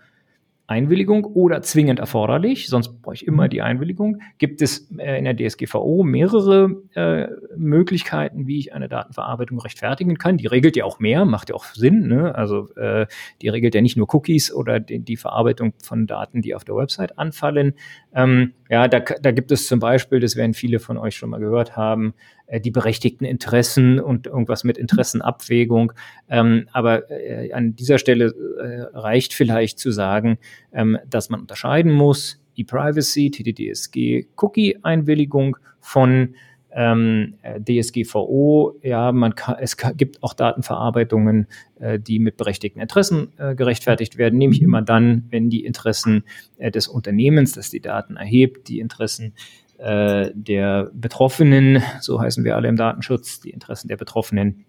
[0.69, 3.49] Einwilligung oder zwingend erforderlich, sonst brauche ich immer mhm.
[3.49, 4.21] die Einwilligung.
[4.37, 7.27] Gibt es äh, in der DSGVO mehrere äh,
[7.57, 10.37] Möglichkeiten, wie ich eine Datenverarbeitung rechtfertigen kann?
[10.37, 12.07] Die regelt ja auch mehr, macht ja auch Sinn.
[12.07, 12.35] Ne?
[12.35, 13.07] Also äh,
[13.41, 16.75] die regelt ja nicht nur Cookies oder die, die, Verarbeitung von Daten, die auf der
[16.75, 17.73] Website anfallen.
[18.13, 21.39] Ähm, ja, da, da gibt es zum Beispiel, das werden viele von euch schon mal
[21.39, 22.13] gehört haben,
[22.45, 25.91] äh, die berechtigten Interessen und irgendwas mit Interessenabwägung.
[26.29, 28.25] Ähm, aber äh, an dieser Stelle
[28.59, 30.37] äh, reicht vielleicht zu sagen,
[30.71, 36.35] ähm, dass man unterscheiden muss, E-Privacy, TTDSG, Cookie-Einwilligung von
[36.71, 41.47] ähm, DSGVO, ja, man kann, es gibt auch Datenverarbeitungen,
[41.79, 46.23] äh, die mit berechtigten Interessen äh, gerechtfertigt werden, nämlich immer dann, wenn die Interessen
[46.57, 49.33] äh, des Unternehmens, das die Daten erhebt, die Interessen
[49.77, 54.65] äh, der Betroffenen, so heißen wir alle im Datenschutz, die Interessen der Betroffenen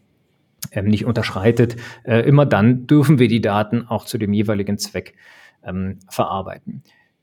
[0.73, 5.15] ähm, nicht unterschreitet, äh, immer dann dürfen wir die Daten auch zu dem jeweiligen Zweck
[5.65, 6.83] ähm, verarbeiten.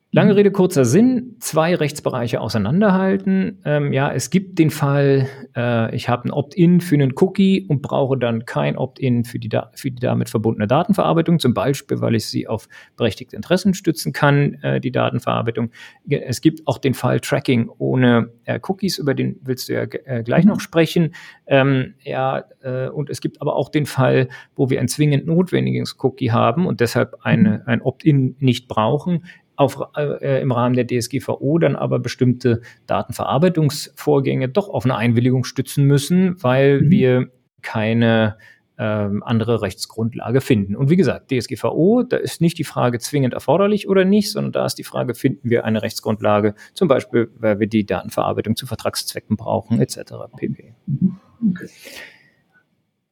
[0.09, 3.59] Lange Rede, kurzer Sinn, zwei Rechtsbereiche auseinanderhalten.
[3.65, 7.81] Ähm, ja, es gibt den Fall, äh, ich habe ein Opt-in für einen Cookie und
[7.81, 12.25] brauche dann kein Opt-in für die, für die damit verbundene Datenverarbeitung, zum Beispiel, weil ich
[12.25, 15.71] sie auf berechtigte Interessen stützen kann, äh, die Datenverarbeitung.
[16.09, 20.23] Es gibt auch den Fall Tracking ohne äh, Cookies, über den willst du ja äh,
[20.23, 21.15] gleich noch sprechen.
[21.47, 25.97] Ähm, ja, äh, und es gibt aber auch den Fall, wo wir ein zwingend notwendiges
[25.99, 29.23] Cookie haben und deshalb eine, ein Opt-in nicht brauchen
[29.57, 35.85] auf, äh, im Rahmen der DSGVO dann aber bestimmte Datenverarbeitungsvorgänge doch auf eine Einwilligung stützen
[35.85, 36.89] müssen, weil mhm.
[36.89, 38.37] wir keine
[38.77, 40.75] ähm, andere Rechtsgrundlage finden.
[40.75, 44.65] Und wie gesagt, DSGVO, da ist nicht die Frage zwingend erforderlich oder nicht, sondern da
[44.65, 49.35] ist die Frage, finden wir eine Rechtsgrundlage, zum Beispiel, weil wir die Datenverarbeitung zu Vertragszwecken
[49.35, 50.13] brauchen, etc.
[50.37, 50.75] pp.
[50.85, 51.17] Mhm.
[51.49, 51.69] Okay.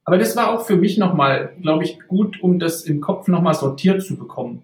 [0.04, 3.56] Aber das war auch für mich nochmal, glaube ich, gut, um das im Kopf nochmal
[3.56, 4.62] sortiert zu bekommen.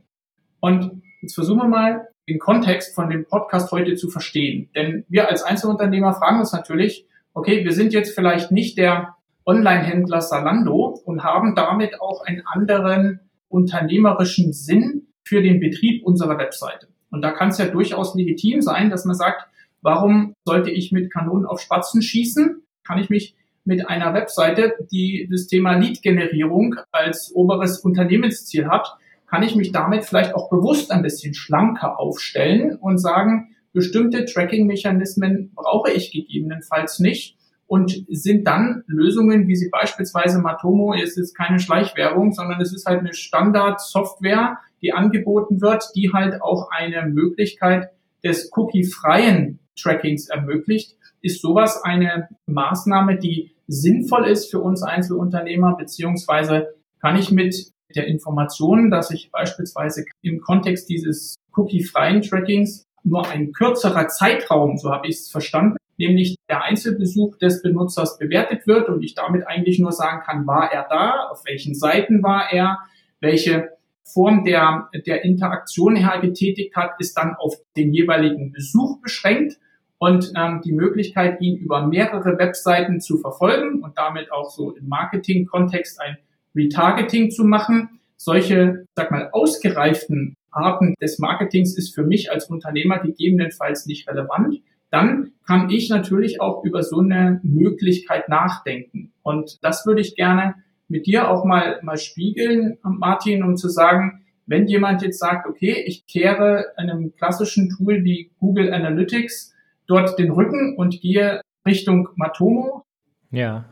[0.59, 4.69] Und Jetzt versuchen wir mal, den Kontext von dem Podcast heute zu verstehen.
[4.75, 7.05] Denn wir als Einzelunternehmer fragen uns natürlich,
[7.35, 13.19] okay, wir sind jetzt vielleicht nicht der Online-Händler Salando und haben damit auch einen anderen
[13.49, 16.87] unternehmerischen Sinn für den Betrieb unserer Webseite.
[17.11, 19.47] Und da kann es ja durchaus legitim sein, dass man sagt,
[19.81, 22.63] warum sollte ich mit Kanonen auf Spatzen schießen?
[22.83, 28.97] Kann ich mich mit einer Webseite, die das Thema Lead-Generierung als oberes Unternehmensziel hat,
[29.31, 35.53] kann ich mich damit vielleicht auch bewusst ein bisschen schlanker aufstellen und sagen, bestimmte Tracking-Mechanismen
[35.55, 41.59] brauche ich gegebenenfalls nicht und sind dann Lösungen, wie sie beispielsweise Matomo, es ist keine
[41.59, 47.91] Schleichwerbung, sondern es ist halt eine Standard-Software, die angeboten wird, die halt auch eine Möglichkeit
[48.25, 56.75] des cookie-freien Trackings ermöglicht, ist sowas eine Maßnahme, die sinnvoll ist für uns Einzelunternehmer, beziehungsweise
[56.99, 63.51] kann ich mit der Information, dass ich beispielsweise im Kontext dieses cookie-freien Trackings nur ein
[63.51, 69.03] kürzerer Zeitraum, so habe ich es verstanden, nämlich der Einzelbesuch des Benutzers bewertet wird und
[69.03, 72.79] ich damit eigentlich nur sagen kann, war er da, auf welchen Seiten war er,
[73.19, 73.69] welche
[74.03, 79.57] Form der, der Interaktion er getätigt hat, ist dann auf den jeweiligen Besuch beschränkt
[79.99, 84.87] und ähm, die Möglichkeit, ihn über mehrere Webseiten zu verfolgen und damit auch so im
[84.87, 86.17] Marketing-Kontext ein
[86.55, 87.99] Retargeting zu machen.
[88.17, 94.61] Solche, sag mal, ausgereiften Arten des Marketings ist für mich als Unternehmer gegebenenfalls nicht relevant
[94.91, 99.13] dann kann ich natürlich auch über so eine Möglichkeit nachdenken.
[99.23, 100.55] Und das würde ich gerne
[100.89, 105.81] mit dir auch mal, mal spiegeln, Martin, um zu sagen, wenn jemand jetzt sagt, okay,
[105.85, 109.55] ich kehre einem klassischen Tool wie Google Analytics
[109.87, 112.83] dort den Rücken und gehe Richtung Matomo.
[113.31, 113.65] Ja.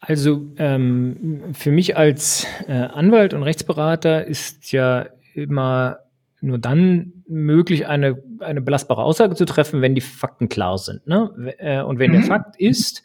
[0.00, 5.98] Also ähm, für mich als äh, Anwalt und Rechtsberater ist ja immer
[6.40, 11.06] nur dann möglich, eine, eine belastbare Aussage zu treffen, wenn die Fakten klar sind.
[11.06, 11.54] Ne?
[11.58, 12.14] Äh, und wenn mhm.
[12.14, 13.02] der Fakt ist,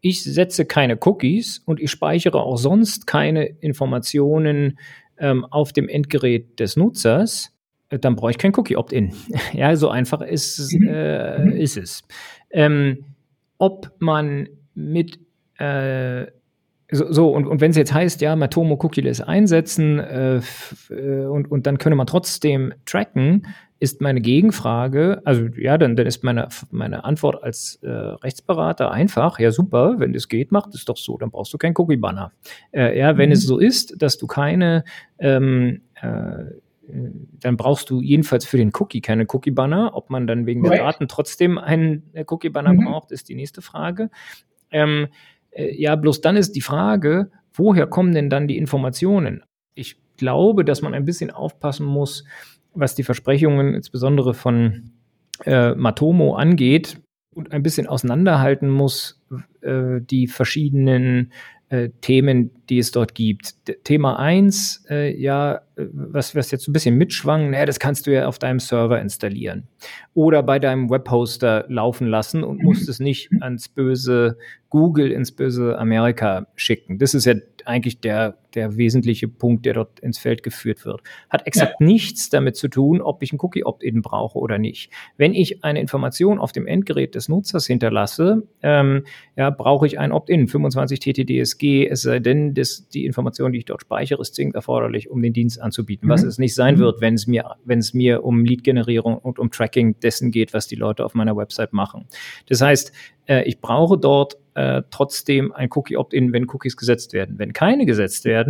[0.00, 4.78] ich setze keine Cookies und ich speichere auch sonst keine Informationen
[5.18, 7.52] ähm, auf dem Endgerät des Nutzers,
[7.88, 9.14] äh, dann brauche ich kein Cookie-Opt-in.
[9.54, 10.88] ja, so einfach ist, mhm.
[10.88, 11.52] äh, mhm.
[11.52, 12.02] ist es.
[12.50, 13.04] Ähm,
[13.56, 15.18] ob man mit
[15.58, 16.26] äh,
[16.90, 20.40] so, so und, und wenn es jetzt heißt, ja, Matomo Cookieless einsetzen äh,
[20.90, 23.46] äh, und, und dann könne man trotzdem tracken,
[23.80, 29.38] ist meine Gegenfrage, also ja, dann, dann ist meine, meine Antwort als äh, Rechtsberater einfach,
[29.38, 32.32] ja super, wenn das geht, macht es doch so, dann brauchst du keinen Cookie-Banner.
[32.72, 33.34] Äh, ja, wenn mhm.
[33.34, 34.84] es so ist, dass du keine
[35.18, 36.44] ähm, äh,
[36.86, 39.92] dann brauchst du jedenfalls für den Cookie keine Cookie-Banner.
[39.94, 40.78] Ob man dann wegen right.
[40.78, 42.84] der Daten trotzdem einen Cookie-Banner mhm.
[42.84, 44.10] braucht, ist die nächste Frage.
[44.70, 45.08] Ähm, äh,
[45.56, 49.42] ja, bloß dann ist die Frage, woher kommen denn dann die Informationen?
[49.74, 52.24] Ich glaube, dass man ein bisschen aufpassen muss,
[52.74, 54.90] was die Versprechungen insbesondere von
[55.44, 57.00] äh, Matomo angeht
[57.34, 59.22] und ein bisschen auseinanderhalten muss,
[59.60, 61.32] äh, die verschiedenen
[61.74, 63.54] äh, Themen, die es dort gibt.
[63.82, 68.28] Thema eins, äh, ja, was, was jetzt ein bisschen mitschwang, naja, das kannst du ja
[68.28, 69.66] auf deinem Server installieren
[70.14, 74.38] oder bei deinem Webhoster laufen lassen und musst es nicht ans böse
[74.70, 76.98] Google, ins böse Amerika schicken.
[76.98, 77.34] Das ist ja
[77.64, 81.02] eigentlich der, der wesentliche Punkt, der dort ins Feld geführt wird.
[81.30, 81.86] Hat exakt ja.
[81.86, 84.90] nichts damit zu tun, ob ich ein Cookie-Opt-in brauche oder nicht.
[85.16, 89.04] Wenn ich eine Information auf dem Endgerät des Nutzers hinterlasse, ähm,
[89.36, 93.64] ja, brauche ich ein Opt-in, 25 TTDSG, es sei denn, das, die Information, die ich
[93.64, 96.12] dort speichere, ist zwingend erforderlich, um den Dienst anzubieten, mhm.
[96.12, 96.80] was es nicht sein mhm.
[96.80, 100.66] wird, wenn es mir, wenn es mir um Lead-Generierung und um Tracking dessen geht, was
[100.66, 102.06] die Leute auf meiner Website machen.
[102.46, 102.92] Das heißt,
[103.26, 107.38] äh, ich brauche dort äh, trotzdem ein Cookie-Opt-in, wenn Cookies gesetzt werden.
[107.38, 108.43] Wenn keine gesetzt werden,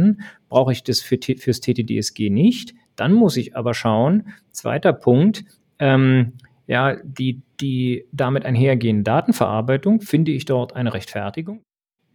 [0.48, 2.74] brauche ich das für, fürs TTDSG nicht.
[2.96, 5.44] Dann muss ich aber schauen, zweiter Punkt,
[5.78, 6.34] ähm,
[6.66, 11.60] ja, die, die damit einhergehende Datenverarbeitung, finde ich dort eine Rechtfertigung?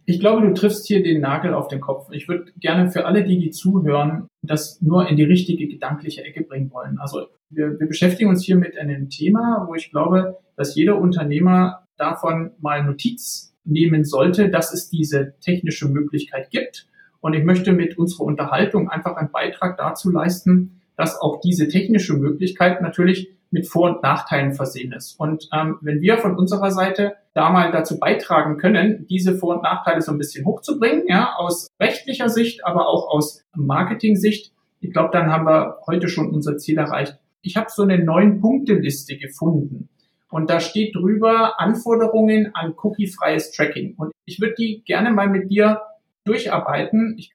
[0.06, 2.08] Ich glaube, du triffst hier den Nagel auf den Kopf.
[2.10, 6.42] Ich würde gerne für alle, die, die zuhören, das nur in die richtige gedankliche Ecke
[6.42, 6.98] bringen wollen.
[6.98, 11.84] Also wir, wir beschäftigen uns hier mit einem Thema, wo ich glaube, dass jeder Unternehmer
[11.96, 16.88] davon mal Notiz nehmen sollte, dass es diese technische Möglichkeit gibt.
[17.20, 22.14] Und ich möchte mit unserer Unterhaltung einfach einen Beitrag dazu leisten, dass auch diese technische
[22.14, 25.18] Möglichkeit natürlich mit Vor- und Nachteilen versehen ist.
[25.18, 29.62] Und ähm, wenn wir von unserer Seite da mal dazu beitragen können, diese Vor- und
[29.62, 35.10] Nachteile so ein bisschen hochzubringen, ja, aus rechtlicher Sicht, aber auch aus Marketing-Sicht, ich glaube,
[35.12, 37.18] dann haben wir heute schon unser Ziel erreicht.
[37.42, 39.88] Ich habe so eine neun-Punkte-Liste gefunden.
[40.30, 43.94] Und da steht drüber Anforderungen an cookiefreies Tracking.
[43.96, 45.80] Und ich würde die gerne mal mit dir
[46.24, 47.16] durcharbeiten.
[47.18, 47.32] Ich,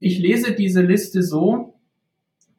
[0.00, 1.74] ich lese diese Liste so,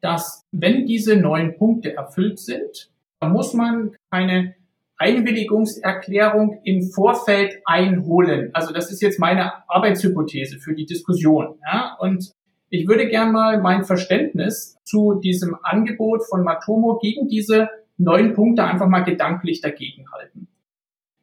[0.00, 2.90] dass wenn diese neun Punkte erfüllt sind,
[3.22, 4.54] Da muss man eine
[4.96, 8.50] Einwilligungserklärung im Vorfeld einholen.
[8.54, 11.58] Also das ist jetzt meine Arbeitshypothese für die Diskussion.
[11.70, 11.96] Ja?
[12.00, 12.32] Und
[12.70, 18.64] ich würde gerne mal mein Verständnis zu diesem Angebot von Matomo gegen diese neun Punkte
[18.64, 20.48] einfach mal gedanklich dagegenhalten.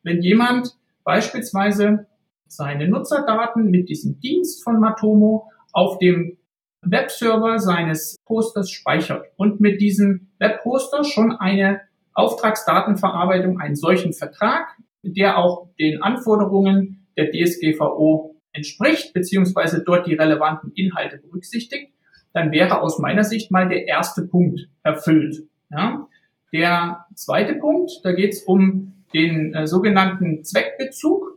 [0.03, 2.05] Wenn jemand beispielsweise
[2.47, 6.38] seine Nutzerdaten mit diesem Dienst von Matomo auf dem
[6.81, 11.81] Webserver seines Posters speichert und mit diesem Webhoster schon eine
[12.13, 14.67] Auftragsdatenverarbeitung, einen solchen Vertrag,
[15.03, 21.93] der auch den Anforderungen der DSGVO entspricht, beziehungsweise dort die relevanten Inhalte berücksichtigt,
[22.33, 25.47] dann wäre aus meiner Sicht mal der erste Punkt erfüllt.
[25.69, 26.07] Ja?
[26.53, 31.37] Der zweite Punkt, da geht es um den äh, sogenannten Zweckbezug.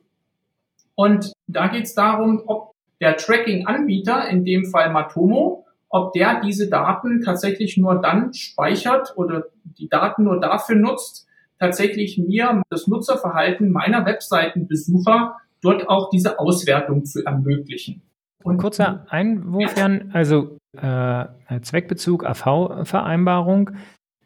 [1.01, 6.69] Und da geht es darum, ob der Tracking-Anbieter, in dem Fall Matomo, ob der diese
[6.69, 11.27] Daten tatsächlich nur dann speichert oder die Daten nur dafür nutzt,
[11.59, 18.03] tatsächlich mir das Nutzerverhalten meiner Webseitenbesucher dort auch diese Auswertung zu ermöglichen.
[18.45, 21.25] Und kurzer Einwurf, Jan, also äh,
[21.63, 23.71] Zweckbezug, AV-Vereinbarung.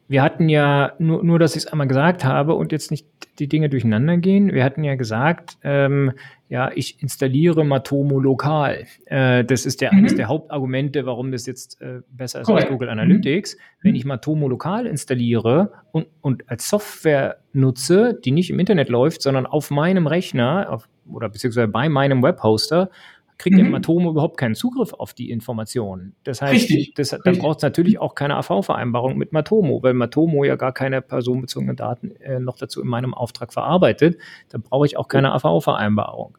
[0.07, 3.07] Wir hatten ja, nur, nur dass ich es einmal gesagt habe und jetzt nicht
[3.39, 6.11] die Dinge durcheinander gehen, wir hatten ja gesagt, ähm,
[6.47, 8.85] ja, ich installiere Matomo lokal.
[9.05, 9.99] Äh, das ist der, mhm.
[9.99, 12.57] eines der Hauptargumente, warum das jetzt äh, besser ist cool.
[12.57, 13.55] als Google Analytics.
[13.55, 13.59] Mhm.
[13.81, 19.23] Wenn ich Matomo lokal installiere und, und als Software nutze, die nicht im Internet läuft,
[19.23, 22.89] sondern auf meinem Rechner auf, oder beziehungsweise bei meinem Webhoster,
[23.37, 23.69] kriegt mhm.
[23.69, 26.15] Matomo überhaupt keinen Zugriff auf die Informationen.
[26.23, 26.93] Das heißt, Richtig.
[26.95, 31.01] Das, dann braucht es natürlich auch keine AV-Vereinbarung mit Matomo, weil Matomo ja gar keine
[31.01, 34.17] personenbezogenen Daten äh, noch dazu in meinem Auftrag verarbeitet.
[34.49, 36.37] Da brauche ich auch keine AV-Vereinbarung.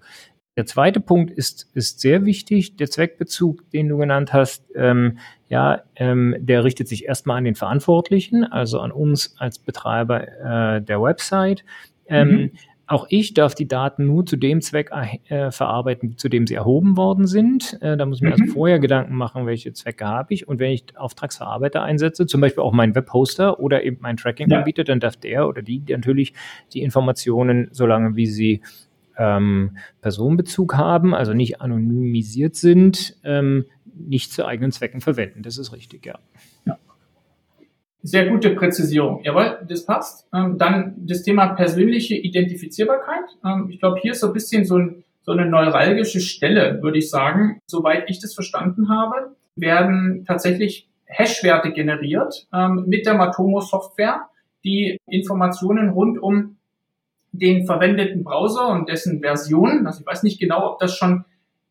[0.56, 2.76] Der zweite Punkt ist, ist sehr wichtig.
[2.76, 7.54] Der Zweckbezug, den du genannt hast, ähm, ja, ähm, der richtet sich erstmal an den
[7.54, 11.62] Verantwortlichen, also an uns als Betreiber äh, der Website.
[12.06, 12.50] Ähm, mhm.
[12.88, 14.90] Auch ich darf die Daten nur zu dem Zweck
[15.28, 17.76] äh, verarbeiten, zu dem sie erhoben worden sind.
[17.80, 18.42] Äh, da muss ich mir mhm.
[18.42, 20.46] also vorher Gedanken machen, welche Zwecke habe ich.
[20.46, 24.84] Und wenn ich Auftragsverarbeiter einsetze, zum Beispiel auch meinen Webhoster oder eben meinen Tracking-Anbieter, ja.
[24.84, 26.32] dann darf der oder die natürlich
[26.72, 28.62] die Informationen, solange wie sie
[29.18, 33.64] ähm, Personenbezug haben, also nicht anonymisiert sind, ähm,
[33.96, 35.42] nicht zu eigenen Zwecken verwenden.
[35.42, 36.18] Das ist richtig, ja.
[38.06, 39.20] Sehr gute Präzisierung.
[39.24, 40.28] Jawohl, das passt.
[40.32, 43.24] Ähm, dann das Thema persönliche Identifizierbarkeit.
[43.44, 46.98] Ähm, ich glaube, hier ist so ein bisschen so, ein, so eine neuralgische Stelle, würde
[46.98, 47.58] ich sagen.
[47.66, 54.28] Soweit ich das verstanden habe, werden tatsächlich Hash-Werte generiert ähm, mit der Matomo-Software,
[54.64, 56.58] die Informationen rund um
[57.32, 61.24] den verwendeten Browser und dessen Version, also ich weiß nicht genau, ob das schon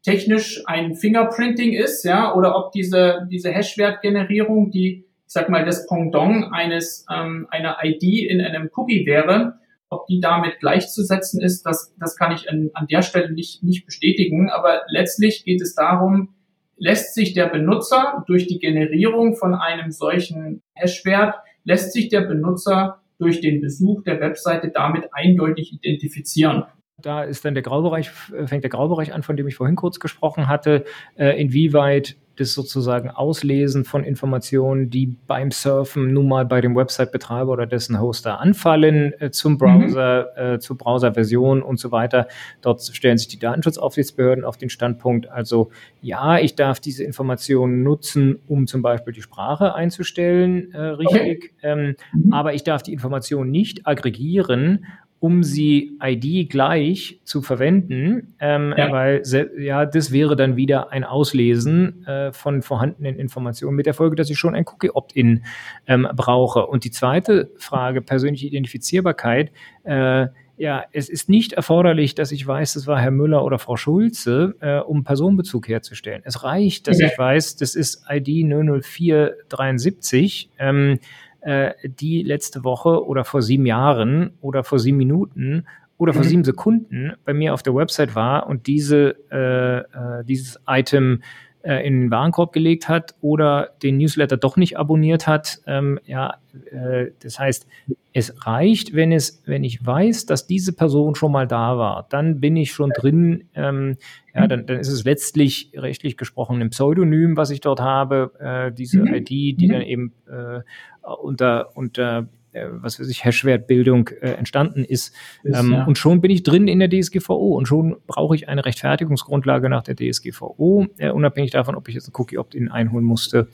[0.04, 6.54] technisch ein Fingerprinting ist, ja, oder ob diese, diese Hash-Wert-Generierung, die sag mal, das Pendant
[6.54, 12.16] eines ähm, einer ID in einem Cookie wäre, ob die damit gleichzusetzen ist, das, das
[12.16, 14.50] kann ich an, an der Stelle nicht, nicht bestätigen.
[14.50, 16.36] Aber letztlich geht es darum,
[16.78, 23.02] lässt sich der Benutzer durch die Generierung von einem solchen Hashwert, lässt sich der Benutzer
[23.20, 26.64] durch den Besuch der Webseite damit eindeutig identifizieren.
[27.02, 30.48] Da ist dann der Graubereich, fängt der Graubereich an, von dem ich vorhin kurz gesprochen
[30.48, 30.86] hatte,
[31.18, 37.52] äh, inwieweit das sozusagen Auslesen von Informationen, die beim Surfen nun mal bei dem Website-Betreiber
[37.52, 39.58] oder dessen Hoster anfallen, äh, zum mhm.
[39.58, 40.54] Browser, mhm.
[40.56, 42.28] äh, zur Browser-Version und so weiter.
[42.62, 48.40] Dort stellen sich die Datenschutzaufsichtsbehörden auf den Standpunkt, also ja, ich darf diese Informationen nutzen,
[48.48, 51.52] um zum Beispiel die Sprache einzustellen, äh, richtig, okay.
[51.64, 52.34] ähm, mhm.
[52.34, 54.86] aber ich darf die Informationen nicht aggregieren
[55.20, 58.92] um sie ID gleich zu verwenden, ähm, ja.
[58.92, 59.24] weil
[59.58, 64.30] ja, das wäre dann wieder ein Auslesen äh, von vorhandenen Informationen mit der Folge, dass
[64.30, 65.44] ich schon ein Cookie-Opt-in
[65.88, 66.68] ähm, brauche.
[66.68, 69.52] Und die zweite Frage, persönliche Identifizierbarkeit,
[69.84, 73.76] äh, ja, es ist nicht erforderlich, dass ich weiß, das war Herr Müller oder Frau
[73.76, 76.22] Schulze, äh, um Personenbezug herzustellen.
[76.24, 77.10] Es reicht, dass okay.
[77.12, 80.50] ich weiß, das ist ID 00473.
[80.58, 81.00] Ähm,
[81.46, 85.66] äh, die letzte Woche oder vor sieben Jahren oder vor sieben Minuten
[85.98, 86.28] oder vor mhm.
[86.28, 91.22] sieben Sekunden bei mir auf der Website war und diese, äh, äh, dieses Item
[91.66, 95.62] äh, in den Warenkorb gelegt hat oder den Newsletter doch nicht abonniert hat.
[95.66, 96.36] Ähm, ja,
[96.72, 97.68] äh, das heißt,
[98.14, 102.40] es reicht, wenn es, wenn ich weiß, dass diese Person schon mal da war, dann
[102.40, 103.46] bin ich schon drin.
[103.56, 103.98] Ähm,
[104.34, 108.72] ja, dann, dann ist es letztlich rechtlich gesprochen ein Pseudonym, was ich dort habe, äh,
[108.72, 109.16] diese mhm.
[109.16, 110.62] ID, die dann eben äh,
[111.02, 112.28] unter, unter
[112.70, 115.14] was weiß ich, Hashwertbildung äh, entstanden ist.
[115.44, 115.84] ist ähm, ja.
[115.86, 119.84] Und schon bin ich drin in der DSGVO und schon brauche ich eine Rechtfertigungsgrundlage nach
[119.84, 123.48] der DSGVO, äh, unabhängig davon, ob ich jetzt ein Cookie-Opt-in einholen musste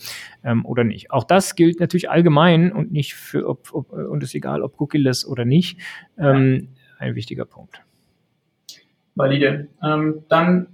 [0.43, 1.11] ähm, oder nicht.
[1.11, 5.25] Auch das gilt natürlich allgemein und nicht für, ob, ob und ist egal, ob cookie-less
[5.25, 5.79] oder nicht.
[6.17, 6.69] Ähm.
[7.01, 7.81] Ein wichtiger Punkt.
[9.15, 9.69] Valide.
[9.83, 10.67] Ähm, dann,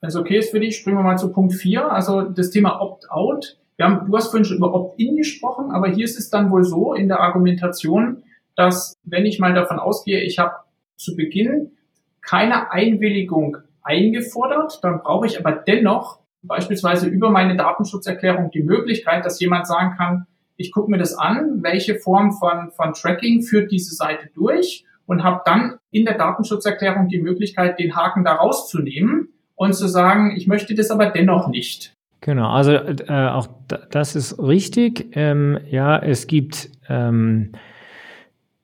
[0.00, 2.80] wenn es okay ist für dich, springen wir mal zu Punkt 4, also das Thema
[2.80, 3.56] Opt-out.
[3.76, 6.64] Wir haben, du hast vorhin schon über Opt-in gesprochen, aber hier ist es dann wohl
[6.64, 8.22] so in der Argumentation,
[8.56, 10.54] dass wenn ich mal davon ausgehe, ich habe
[10.96, 11.72] zu Beginn
[12.20, 19.40] keine Einwilligung eingefordert, dann brauche ich aber dennoch beispielsweise über meine Datenschutzerklärung die Möglichkeit, dass
[19.40, 23.94] jemand sagen kann, ich gucke mir das an, welche Form von, von Tracking führt diese
[23.94, 29.74] Seite durch und habe dann in der Datenschutzerklärung die Möglichkeit, den Haken da rauszunehmen und
[29.74, 31.93] zu sagen, ich möchte das aber dennoch nicht.
[32.24, 33.48] Genau, also äh, auch
[33.90, 35.08] das ist richtig.
[35.12, 37.52] Ähm, ja, es gibt ähm,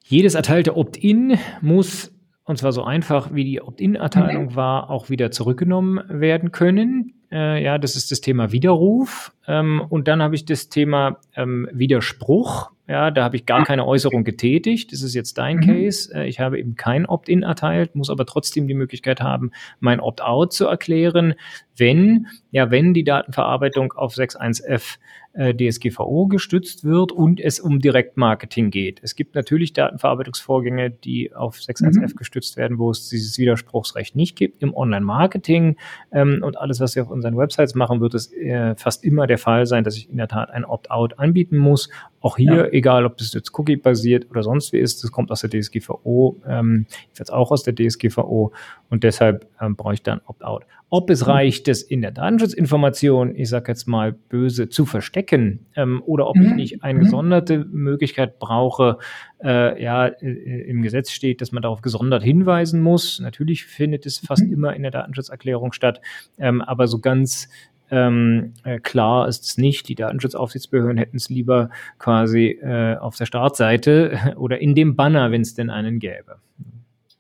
[0.02, 2.10] jedes erteilte Opt-in muss,
[2.44, 4.56] und zwar so einfach wie die Opt-in-Erteilung mhm.
[4.56, 7.12] war, auch wieder zurückgenommen werden können.
[7.30, 9.32] Äh, ja, das ist das Thema Widerruf.
[9.46, 12.70] Ähm, und dann habe ich das Thema ähm, Widerspruch.
[12.88, 14.92] Ja, da habe ich gar keine Äußerung getätigt.
[14.92, 15.60] Das ist jetzt dein mhm.
[15.60, 16.12] Case.
[16.12, 20.52] Äh, ich habe eben kein Opt-in erteilt, muss aber trotzdem die Möglichkeit haben, mein Opt-out
[20.52, 21.34] zu erklären,
[21.80, 24.98] wenn, ja, wenn die Datenverarbeitung auf 6.1f
[25.32, 29.00] äh, DSGVO gestützt wird und es um Direktmarketing geht.
[29.02, 32.16] Es gibt natürlich Datenverarbeitungsvorgänge, die auf 6.1f mhm.
[32.16, 34.62] gestützt werden, wo es dieses Widerspruchsrecht nicht gibt.
[34.62, 35.76] Im Online-Marketing
[36.12, 39.38] ähm, und alles, was wir auf unseren Websites machen, wird es äh, fast immer der
[39.38, 41.90] Fall sein, dass ich in der Tat ein Opt-out anbieten muss.
[42.20, 42.66] Auch hier, ja.
[42.66, 46.86] egal ob das jetzt Cookie-basiert oder sonst wie ist, das kommt aus der DSGVO, ähm,
[47.16, 48.52] jetzt auch aus der DSGVO
[48.90, 50.64] und deshalb ähm, brauche ich dann Opt-out.
[50.92, 51.30] Ob es mhm.
[51.30, 56.36] reicht, das in der Datenschutzinformation, ich sage jetzt mal böse, zu verstecken ähm, oder ob
[56.36, 56.46] mhm.
[56.46, 57.04] ich nicht eine mhm.
[57.04, 58.98] gesonderte Möglichkeit brauche,
[59.42, 63.20] äh, ja, äh, im Gesetz steht, dass man darauf gesondert hinweisen muss.
[63.20, 64.52] Natürlich findet es fast mhm.
[64.52, 66.00] immer in der Datenschutzerklärung statt,
[66.38, 67.48] ähm, aber so ganz
[67.92, 69.88] ähm, äh, klar ist es nicht.
[69.88, 75.42] Die Datenschutzaufsichtsbehörden hätten es lieber quasi äh, auf der Startseite oder in dem Banner, wenn
[75.42, 76.38] es denn einen gäbe.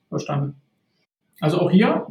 [0.08, 0.56] Verstanden.
[1.40, 2.06] Also auch hier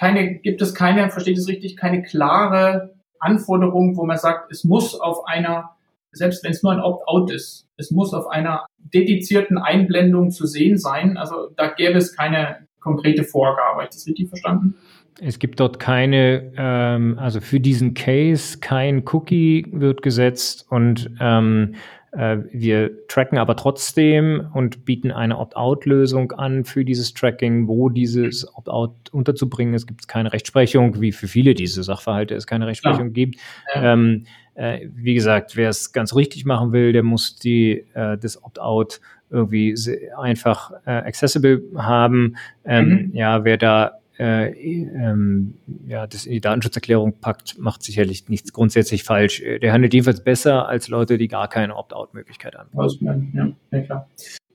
[0.00, 4.98] keine, gibt es keine, versteht es richtig, keine klare Anforderung, wo man sagt, es muss
[4.98, 5.76] auf einer,
[6.10, 10.78] selbst wenn es nur ein Opt-out ist, es muss auf einer dedizierten Einblendung zu sehen
[10.78, 11.18] sein.
[11.18, 13.74] Also da gäbe es keine konkrete Vorgabe.
[13.74, 14.74] Habe ich das richtig verstanden?
[15.20, 21.74] Es gibt dort keine, ähm, also für diesen Case kein Cookie wird gesetzt und ähm,
[21.74, 21.76] äh,
[22.12, 29.10] wir tracken aber trotzdem und bieten eine Opt-out-Lösung an für dieses Tracking, wo dieses Opt-out
[29.12, 29.86] unterzubringen ist.
[29.86, 33.12] Gibt es keine Rechtsprechung, wie für viele diese Sachverhalte es keine Rechtsprechung ja.
[33.12, 33.36] gibt.
[33.74, 33.92] Ja.
[33.92, 38.42] Ähm, äh, wie gesagt, wer es ganz richtig machen will, der muss die, äh, das
[38.42, 39.00] Opt-out
[39.30, 39.74] irgendwie
[40.16, 42.36] einfach äh, accessible haben.
[42.64, 43.10] Ähm, mhm.
[43.14, 45.54] Ja, wer da äh, ähm,
[45.86, 49.40] ja, das in die Datenschutzerklärung packt, macht sicherlich nichts grundsätzlich falsch.
[49.40, 52.68] Äh, der handelt jedenfalls besser als Leute, die gar keine Opt-out-Möglichkeit haben.
[53.72, 54.08] Ja, klar.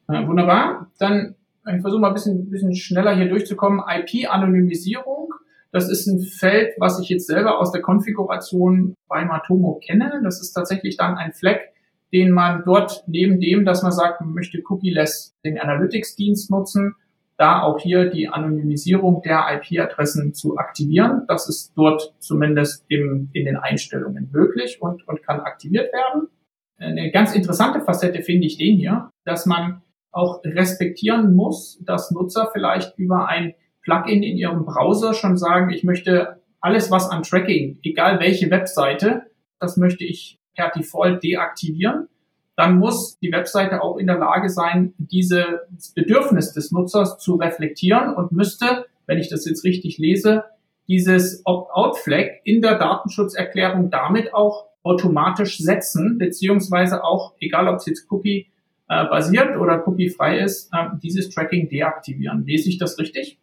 [0.07, 0.91] Äh, wunderbar.
[0.99, 1.35] Dann
[1.73, 3.81] ich versuche mal ein bisschen, bisschen schneller hier durchzukommen.
[3.87, 5.33] IP-Anonymisierung.
[5.71, 10.21] Das ist ein Feld, was ich jetzt selber aus der Konfiguration bei Matomo kenne.
[10.23, 11.73] Das ist tatsächlich dann ein Fleck,
[12.13, 16.93] den man dort neben dem, dass man sagt, man möchte cookie-less den Analytics-Dienst nutzen,
[17.37, 21.23] da auch hier die Anonymisierung der IP-Adressen zu aktivieren.
[21.27, 26.29] Das ist dort zumindest im, in den Einstellungen möglich und, und kann aktiviert werden.
[26.77, 29.81] Eine ganz interessante Facette finde ich den hier, dass man
[30.11, 35.83] auch respektieren muss, dass Nutzer vielleicht über ein Plugin in ihrem Browser schon sagen, ich
[35.83, 39.23] möchte alles, was an Tracking, egal welche Webseite,
[39.59, 42.07] das möchte ich per Default deaktivieren
[42.55, 48.13] dann muss die Webseite auch in der Lage sein, dieses Bedürfnis des Nutzers zu reflektieren
[48.13, 50.45] und müsste, wenn ich das jetzt richtig lese,
[50.87, 58.09] dieses Opt-out-Flag in der Datenschutzerklärung damit auch automatisch setzen, beziehungsweise auch, egal ob es jetzt
[58.11, 58.47] Cookie
[58.87, 62.45] äh, basiert oder Cookie frei ist, äh, dieses Tracking deaktivieren.
[62.45, 63.39] Lese ich das richtig?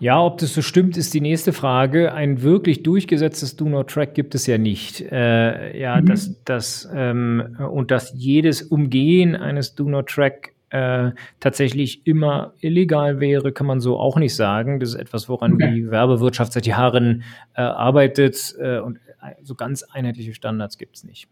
[0.00, 2.12] Ja, ob das so stimmt, ist die nächste Frage.
[2.12, 5.00] Ein wirklich durchgesetztes Do Not Track gibt es ja nicht.
[5.00, 6.06] Äh, ja, mhm.
[6.06, 13.20] das, das ähm, und dass jedes Umgehen eines Do Not Track äh, tatsächlich immer illegal
[13.20, 14.78] wäre, kann man so auch nicht sagen.
[14.78, 15.72] Das ist etwas, woran okay.
[15.74, 17.24] die Werbewirtschaft seit Jahren
[17.54, 21.28] äh, arbeitet äh, und äh, so ganz einheitliche Standards gibt es nicht.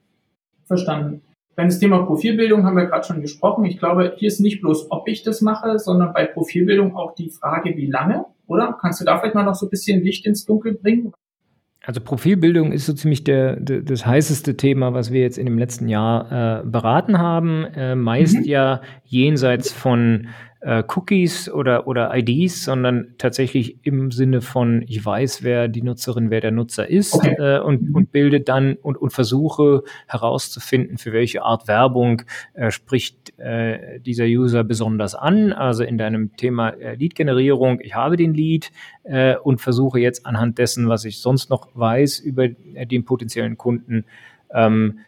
[0.64, 1.22] Verstanden.
[1.54, 3.64] Beim Thema Profilbildung haben wir gerade schon gesprochen.
[3.64, 7.30] Ich glaube, hier ist nicht bloß, ob ich das mache, sondern bei Profilbildung auch die
[7.30, 8.76] Frage, wie lange oder?
[8.80, 11.12] Kannst du da vielleicht mal noch so ein bisschen Licht ins Dunkel bringen?
[11.84, 15.56] Also Profilbildung ist so ziemlich der, der, das heißeste Thema, was wir jetzt in dem
[15.56, 17.64] letzten Jahr äh, beraten haben.
[17.64, 18.44] Äh, meist mhm.
[18.44, 20.26] ja jenseits von
[20.66, 26.30] äh, Cookies oder, oder IDs, sondern tatsächlich im Sinne von, ich weiß, wer die Nutzerin,
[26.30, 27.36] wer der Nutzer ist okay.
[27.38, 27.94] äh, und, mhm.
[27.94, 32.22] und bilde dann und, und versuche herauszufinden, für welche Art Werbung
[32.54, 35.52] äh, spricht äh, dieser User besonders an.
[35.52, 38.72] Also in deinem Thema äh, Lead-Generierung, ich habe den Lead
[39.04, 43.56] äh, und versuche jetzt anhand dessen, was ich sonst noch weiß über äh, den potenziellen
[43.56, 44.04] Kunden,
[44.52, 44.98] ähm,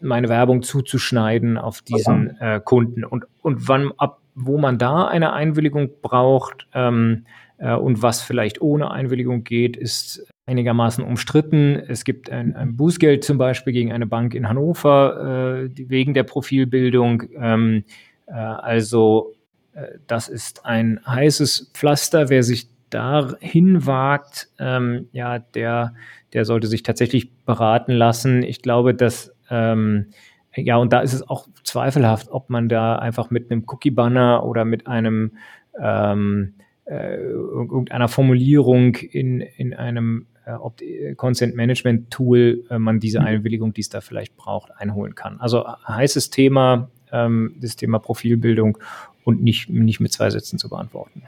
[0.00, 5.32] meine Werbung zuzuschneiden auf diesen äh, Kunden und, und wann ab wo man da eine
[5.32, 7.24] Einwilligung braucht ähm,
[7.58, 11.76] äh, und was vielleicht ohne Einwilligung geht, ist einigermaßen umstritten.
[11.88, 16.24] Es gibt ein, ein Bußgeld zum Beispiel gegen eine Bank in Hannover äh, wegen der
[16.24, 17.24] Profilbildung.
[17.38, 17.84] Ähm,
[18.26, 19.34] äh, also
[19.74, 22.28] äh, das ist ein heißes Pflaster.
[22.28, 25.94] Wer sich dahin wagt, ähm, ja, der,
[26.32, 28.42] der sollte sich tatsächlich beraten lassen.
[28.42, 30.06] Ich glaube, dass ähm,
[30.54, 34.64] ja, und da ist es auch zweifelhaft, ob man da einfach mit einem Cookie-Banner oder
[34.64, 35.32] mit einem
[35.80, 43.26] ähm, äh, irgendeiner Formulierung in, in einem äh, Consent Management Tool äh, man diese mhm.
[43.26, 45.40] Einwilligung, die es da vielleicht braucht, einholen kann.
[45.40, 48.78] Also heißes Thema, ähm, das Thema Profilbildung
[49.24, 51.22] und nicht, nicht mit zwei Sätzen zu beantworten.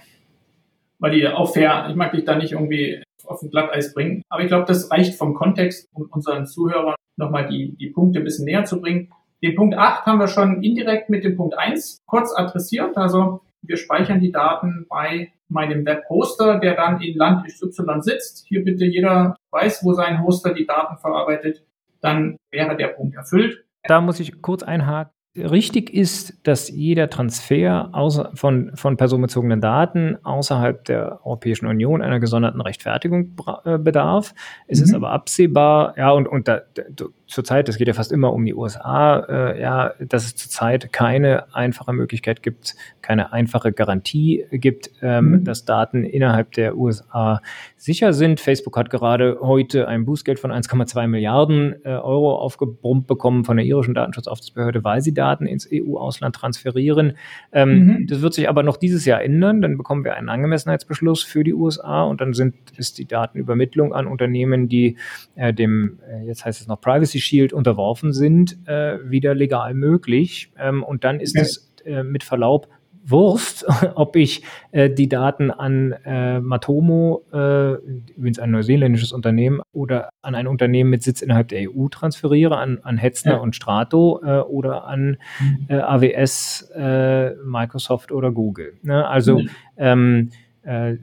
[0.98, 4.42] Weil die auch fair, ich mag dich da nicht irgendwie auf ein Glatteis bringen, aber
[4.42, 8.44] ich glaube, das reicht vom Kontext, um unseren Zuhörern nochmal die, die Punkte ein bisschen
[8.44, 9.10] näher zu bringen.
[9.42, 12.96] Den Punkt 8 haben wir schon indirekt mit dem Punkt 1 kurz adressiert.
[12.96, 18.46] Also wir speichern die Daten bei meinem Webhoster, der dann in Land XY sitzt.
[18.48, 21.64] Hier bitte jeder weiß, wo sein Hoster die Daten verarbeitet.
[22.00, 23.64] Dann wäre der Punkt erfüllt.
[23.84, 30.16] Da muss ich kurz einhaken richtig ist, dass jeder Transfer außer, von, von personenbezogenen Daten
[30.22, 33.32] außerhalb der Europäischen Union einer gesonderten Rechtfertigung
[33.64, 34.34] äh, bedarf.
[34.68, 34.84] Es mhm.
[34.84, 38.44] ist aber absehbar, ja, und, und da, da, zurzeit, das geht ja fast immer um
[38.44, 44.90] die USA, äh, ja, dass es zurzeit keine einfache Möglichkeit gibt, keine einfache Garantie gibt,
[45.02, 45.44] ähm, mhm.
[45.44, 47.40] dass Daten innerhalb der USA
[47.76, 48.40] sicher sind.
[48.40, 53.66] Facebook hat gerade heute ein Bußgeld von 1,2 Milliarden äh, Euro aufgebrummt bekommen von der
[53.66, 57.14] irischen Datenschutzaufsichtsbehörde, weil sie Daten ins EU-Ausland transferieren.
[57.50, 58.06] Ähm, mhm.
[58.06, 59.62] Das wird sich aber noch dieses Jahr ändern.
[59.62, 64.06] Dann bekommen wir einen Angemessenheitsbeschluss für die USA und dann sind, ist die Datenübermittlung an
[64.06, 64.96] Unternehmen, die
[65.34, 70.50] äh, dem, äh, jetzt heißt es noch Privacy Shield unterworfen sind, äh, wieder legal möglich.
[70.58, 72.68] Ähm, und dann ist es äh, mit Verlaub
[73.06, 74.42] Wurst, ob ich
[74.72, 77.74] äh, die Daten an äh, Matomo, äh,
[78.16, 82.78] übrigens ein neuseeländisches Unternehmen, oder an ein Unternehmen mit Sitz innerhalb der EU transferiere, an,
[82.82, 83.38] an Hetzner ja.
[83.38, 85.66] und Strato äh, oder an mhm.
[85.68, 88.74] äh, AWS, äh, Microsoft oder Google.
[88.82, 89.06] Ne?
[89.06, 89.48] Also mhm.
[89.76, 90.30] ähm,
[90.64, 90.96] äh,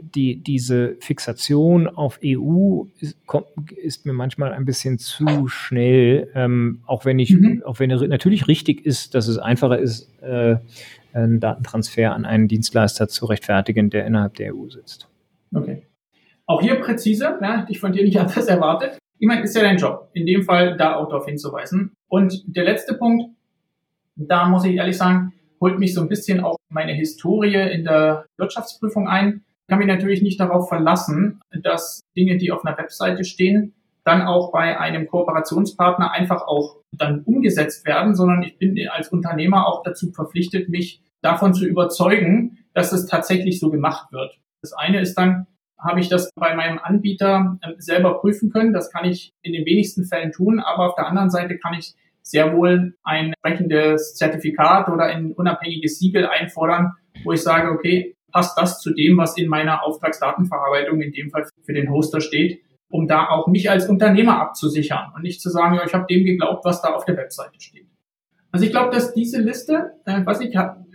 [0.00, 6.82] die, diese Fixation auf EU ist, kommt, ist, mir manchmal ein bisschen zu schnell, ähm,
[6.86, 7.64] auch wenn ich, mhm.
[7.66, 10.56] auch wenn natürlich richtig ist, dass es einfacher ist, äh,
[11.14, 15.08] einen Datentransfer an einen Dienstleister zu rechtfertigen, der innerhalb der EU sitzt.
[15.54, 15.86] Okay.
[16.46, 18.98] Auch hier präzise, ja, hätte ich von dir nicht anders erwartet.
[19.18, 21.92] Ich meine, ist ja dein Job, in dem Fall da auch darauf hinzuweisen.
[22.08, 23.30] Und der letzte Punkt,
[24.16, 28.26] da muss ich ehrlich sagen, holt mich so ein bisschen auch meine Historie in der
[28.36, 29.44] Wirtschaftsprüfung ein.
[29.62, 33.74] Ich kann mich natürlich nicht darauf verlassen, dass Dinge, die auf einer Webseite stehen,
[34.04, 39.66] dann auch bei einem Kooperationspartner einfach auch dann umgesetzt werden, sondern ich bin als Unternehmer
[39.66, 44.38] auch dazu verpflichtet, mich davon zu überzeugen, dass es tatsächlich so gemacht wird.
[44.62, 45.46] Das eine ist dann,
[45.78, 48.72] habe ich das bei meinem Anbieter äh, selber prüfen können.
[48.72, 51.94] Das kann ich in den wenigsten Fällen tun, aber auf der anderen Seite kann ich
[52.22, 56.92] sehr wohl ein entsprechendes Zertifikat oder ein unabhängiges Siegel einfordern,
[57.24, 61.46] wo ich sage, okay, passt das zu dem, was in meiner Auftragsdatenverarbeitung in dem Fall
[61.64, 65.76] für den Hoster steht, um da auch mich als Unternehmer abzusichern und nicht zu sagen,
[65.76, 67.86] ja, ich habe dem geglaubt, was da auf der Webseite steht.
[68.52, 70.54] Also ich glaube, dass diese Liste, äh, was ich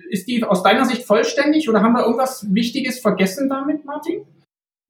[0.10, 4.22] ist die aus deiner Sicht vollständig oder haben wir irgendwas Wichtiges vergessen damit, Martin?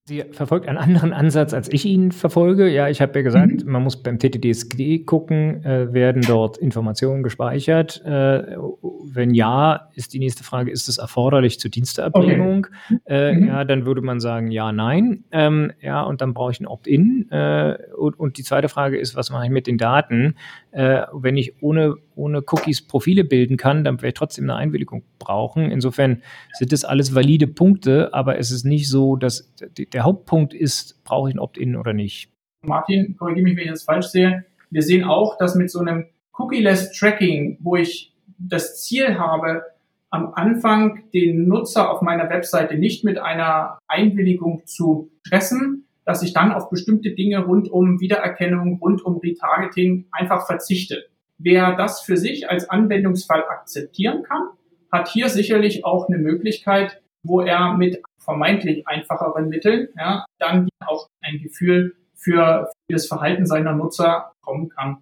[0.08, 2.70] Sie verfolgt einen anderen Ansatz, als ich ihn verfolge.
[2.70, 3.70] Ja, ich habe ja gesagt, mhm.
[3.70, 8.06] man muss beim TTDSG gucken, äh, werden dort Informationen gespeichert?
[8.06, 8.56] Äh,
[9.04, 12.68] wenn ja, ist die nächste Frage, ist es erforderlich zur Diensteerbringung?
[12.86, 13.00] Okay.
[13.06, 13.48] Äh, mhm.
[13.48, 15.26] Ja, dann würde man sagen, ja, nein.
[15.34, 17.30] Ähm, ja, und dann brauche ich ein Opt-in.
[17.30, 20.36] Äh, und, und, die zweite Frage ist, was mache ich mit den Daten?
[20.72, 25.04] Äh, wenn ich ohne, ohne Cookies Profile bilden kann, dann werde ich trotzdem eine Einwilligung
[25.18, 25.72] brauchen.
[25.72, 26.22] Insofern
[26.54, 31.30] sind das alles valide Punkte, aber es ist nicht so, dass der Hauptpunkt ist, brauche
[31.30, 32.30] ich ein Opt-in oder nicht.
[32.62, 34.46] Martin, korrigiere mich, wenn ich das falsch sehe.
[34.70, 39.64] Wir sehen auch, dass mit so einem Cookie-less Tracking, wo ich das Ziel habe,
[40.10, 46.32] am Anfang den Nutzer auf meiner Webseite nicht mit einer Einwilligung zu stressen, dass ich
[46.32, 51.04] dann auf bestimmte Dinge rund um Wiedererkennung, rund um Retargeting einfach verzichte.
[51.38, 54.48] Wer das für sich als Anwendungsfall akzeptieren kann,
[54.90, 61.10] hat hier sicherlich auch eine Möglichkeit, wo er mit vermeintlich einfacheren Mitteln ja, dann auch
[61.22, 65.00] ein Gefühl für, das Verhalten seiner Nutzer kommen kann.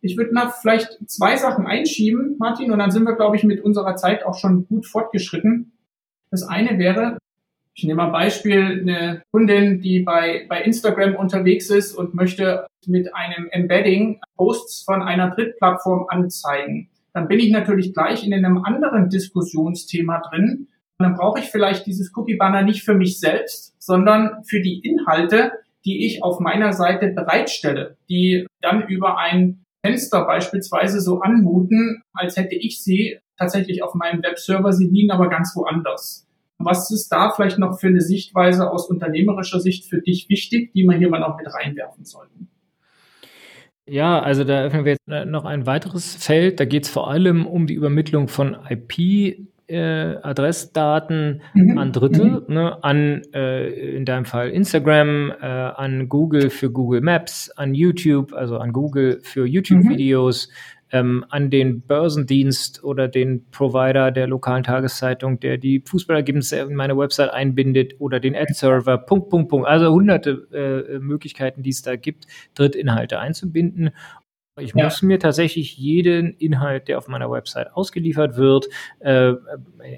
[0.00, 3.62] Ich würde noch vielleicht zwei Sachen einschieben, Martin, und dann sind wir, glaube ich, mit
[3.62, 5.72] unserer Zeit auch schon gut fortgeschritten.
[6.32, 7.18] Das eine wäre,
[7.80, 13.14] ich nehme mal Beispiel, eine Kundin, die bei, bei Instagram unterwegs ist und möchte mit
[13.14, 16.90] einem Embedding Posts von einer Drittplattform anzeigen.
[17.14, 20.68] Dann bin ich natürlich gleich in einem anderen Diskussionsthema drin.
[20.98, 25.52] Und dann brauche ich vielleicht dieses Cookie-Banner nicht für mich selbst, sondern für die Inhalte,
[25.86, 32.36] die ich auf meiner Seite bereitstelle, die dann über ein Fenster beispielsweise so anmuten, als
[32.36, 36.26] hätte ich sie tatsächlich auf meinem Webserver, sie liegen aber ganz woanders.
[36.62, 40.84] Was ist da vielleicht noch für eine Sichtweise aus unternehmerischer Sicht für dich wichtig, die
[40.84, 42.48] wir hier mal noch mit reinwerfen sollten?
[43.86, 46.60] Ja, also da öffnen wir jetzt noch ein weiteres Feld.
[46.60, 51.78] Da geht es vor allem um die Übermittlung von IP äh, Adressdaten mhm.
[51.78, 52.54] an Dritte, mhm.
[52.54, 58.32] ne, an äh, in deinem Fall Instagram, äh, an Google für Google Maps, an YouTube,
[58.32, 60.79] also an Google für YouTube-Videos, mhm.
[60.92, 66.96] Ähm, an den Börsendienst oder den Provider der lokalen Tageszeitung, der die Fußballergebnisse in meine
[66.96, 69.68] Website einbindet oder den Ad-Server, Punkt, Punkt, Punkt.
[69.68, 73.90] Also hunderte äh, Möglichkeiten, die es da gibt, Drittinhalte einzubinden.
[74.58, 74.84] Ich ja.
[74.84, 78.68] muss mir tatsächlich jeden Inhalt, der auf meiner Website ausgeliefert wird,
[78.98, 79.32] äh,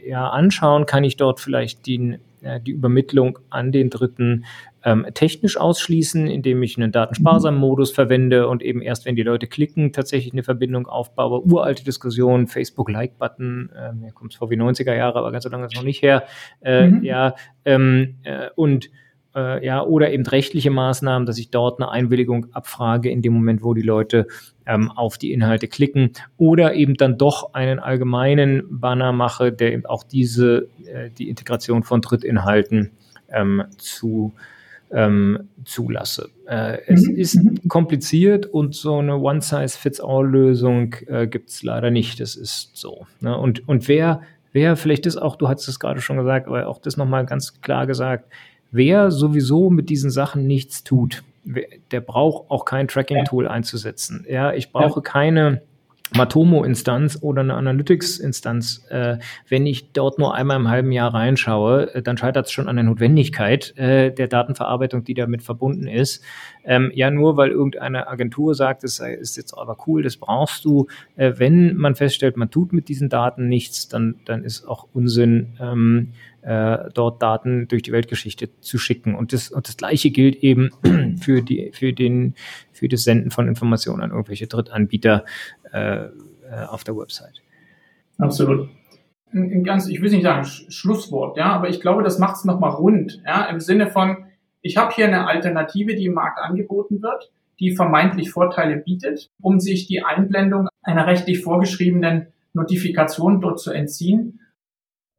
[0.07, 0.86] ja, anschauen.
[0.86, 4.45] Kann ich dort vielleicht die, äh, die Übermittlung an den Dritten
[4.85, 7.66] ähm, technisch ausschließen, indem ich einen datensparsamen mhm.
[7.66, 11.43] Modus verwende und eben erst, wenn die Leute klicken, tatsächlich eine Verbindung aufbaue.
[11.43, 15.66] Uralte Diskussion, Facebook-Like-Button, äh, mir kommt es vor wie 90er Jahre, aber ganz so lange
[15.66, 16.24] ist noch nicht her.
[16.61, 17.05] Äh, mhm.
[17.05, 18.91] Ja, ähm, äh, und
[19.35, 23.62] äh, ja, oder eben rechtliche Maßnahmen, dass ich dort eine Einwilligung abfrage in dem Moment,
[23.62, 24.26] wo die Leute
[24.66, 29.87] ähm, auf die Inhalte klicken, oder eben dann doch einen allgemeinen Banner mache, der eben
[29.87, 32.91] auch diese, äh, die Integration von Drittinhalten
[33.30, 34.33] ähm, zu
[34.93, 36.30] ähm, zulasse.
[36.47, 37.16] Äh, es mhm.
[37.16, 37.68] ist mhm.
[37.68, 42.20] kompliziert und so eine One-Size-Fits-All-Lösung äh, gibt es leider nicht.
[42.20, 43.07] Das ist so.
[43.20, 43.36] Ne?
[43.36, 44.22] Und, und wer,
[44.53, 47.61] wer vielleicht ist auch, du hast es gerade schon gesagt, aber auch das nochmal ganz
[47.61, 48.26] klar gesagt,
[48.72, 54.24] Wer sowieso mit diesen Sachen nichts tut, der braucht auch kein Tracking-Tool einzusetzen.
[54.28, 55.03] Ja, ich brauche ja.
[55.03, 55.61] keine
[56.17, 62.03] Matomo-Instanz oder eine Analytics-Instanz, äh, wenn ich dort nur einmal im halben Jahr reinschaue, äh,
[62.03, 66.23] dann scheitert es schon an der Notwendigkeit äh, der Datenverarbeitung, die damit verbunden ist.
[66.65, 70.87] Ähm, ja, nur weil irgendeine Agentur sagt, das ist jetzt aber cool, das brauchst du.
[71.17, 75.55] Äh, wenn man feststellt, man tut mit diesen Daten nichts, dann, dann ist auch Unsinn,
[75.61, 79.15] ähm, äh, dort Daten durch die Weltgeschichte zu schicken.
[79.15, 80.71] Und das, und das Gleiche gilt eben
[81.21, 82.35] für, die, für, den,
[82.83, 85.24] für das Senden von Informationen an irgendwelche Drittanbieter
[85.72, 86.11] äh, äh
[86.68, 87.41] auf der Website.
[88.18, 88.68] Absolut.
[89.62, 93.22] Ganz, ich will nicht sagen Schlusswort, ja, aber ich glaube, das macht es nochmal rund,
[93.24, 94.24] ja, im Sinne von,
[94.61, 97.30] ich habe hier eine Alternative, die im Markt angeboten wird,
[97.61, 104.41] die vermeintlich Vorteile bietet, um sich die Einblendung einer rechtlich vorgeschriebenen Notifikation dort zu entziehen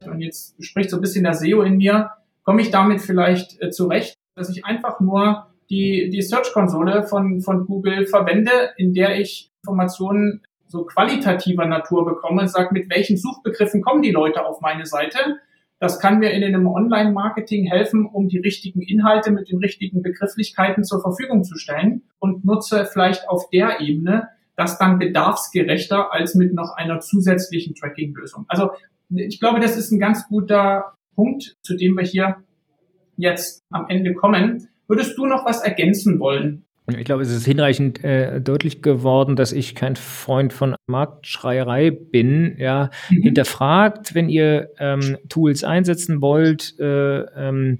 [0.05, 2.11] und jetzt spricht so ein bisschen der SEO in mir,
[2.43, 7.65] komme ich damit vielleicht äh, zurecht, dass ich einfach nur die, die Search-Konsole von, von
[7.65, 14.03] Google verwende, in der ich Informationen so qualitativer Natur bekomme, sage, mit welchen Suchbegriffen kommen
[14.03, 15.17] die Leute auf meine Seite.
[15.79, 20.83] Das kann mir in einem Online-Marketing helfen, um die richtigen Inhalte mit den richtigen Begrifflichkeiten
[20.83, 26.53] zur Verfügung zu stellen und nutze vielleicht auf der Ebene das dann bedarfsgerechter als mit
[26.53, 28.45] noch einer zusätzlichen Tracking-Lösung.
[28.47, 28.69] Also
[29.09, 32.37] ich glaube, das ist ein ganz guter Punkt, zu dem wir hier
[33.17, 34.69] jetzt am Ende kommen.
[34.87, 36.65] Würdest du noch was ergänzen wollen?
[36.87, 42.57] Ich glaube, es ist hinreichend äh, deutlich geworden, dass ich kein Freund von Marktschreierei bin.
[42.57, 43.21] Ja, mhm.
[43.21, 47.79] hinterfragt, wenn ihr ähm, Tools einsetzen wollt, äh, ähm,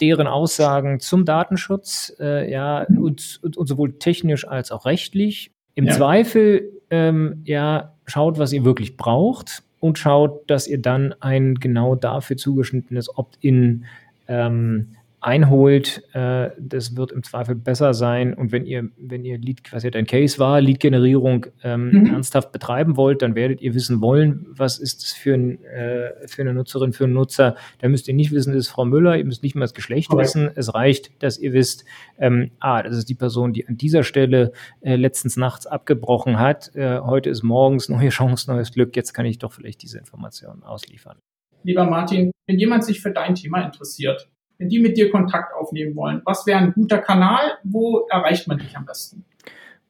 [0.00, 5.50] deren Aussagen zum Datenschutz, äh, ja, und, und, und, sowohl technisch als auch rechtlich.
[5.74, 5.92] Im ja.
[5.94, 11.96] Zweifel, ähm, ja, schaut, was ihr wirklich braucht und schaut, dass ihr dann ein genau
[11.96, 13.84] dafür zugeschnittenes Opt-in
[14.28, 18.34] ähm, einholt, äh, das wird im Zweifel besser sein.
[18.34, 22.06] Und wenn ihr, wenn ihr Lead, was ja dein Case war, Lead-Generierung ähm, mhm.
[22.06, 26.42] ernsthaft betreiben wollt, dann werdet ihr wissen wollen, was ist es für, ein, äh, für
[26.42, 27.56] eine Nutzerin, für einen Nutzer.
[27.80, 30.10] Da müsst ihr nicht wissen, das ist Frau Müller, ihr müsst nicht mal das Geschlecht
[30.10, 30.22] okay.
[30.22, 30.50] wissen.
[30.54, 31.84] Es reicht, dass ihr wisst,
[32.18, 36.74] ähm, ah, das ist die Person, die an dieser Stelle äh, letztens nachts abgebrochen hat.
[36.76, 38.94] Äh, heute ist morgens neue Chance, neues Glück.
[38.94, 41.18] Jetzt kann ich doch vielleicht diese Informationen ausliefern.
[41.64, 45.96] Lieber Martin, wenn jemand sich für dein Thema interessiert, wenn die mit dir Kontakt aufnehmen
[45.96, 46.22] wollen?
[46.24, 47.58] Was wäre ein guter Kanal?
[47.64, 49.24] Wo erreicht man dich am besten?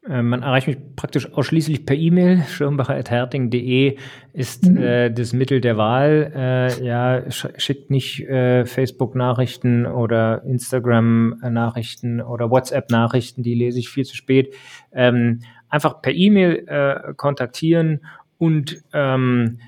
[0.09, 2.43] Äh, man erreicht mich praktisch ausschließlich per E-Mail.
[2.49, 3.97] Schirmbacher.herting.de
[4.33, 4.77] ist mhm.
[4.79, 6.33] äh, das Mittel der Wahl.
[6.35, 14.05] Äh, ja, sch schickt nicht äh, Facebook-Nachrichten oder Instagram-Nachrichten oder WhatsApp-Nachrichten, die lese ich viel
[14.05, 14.55] zu spät.
[14.93, 18.01] Ähm, einfach per E-Mail äh, kontaktieren
[18.39, 19.59] und ähm,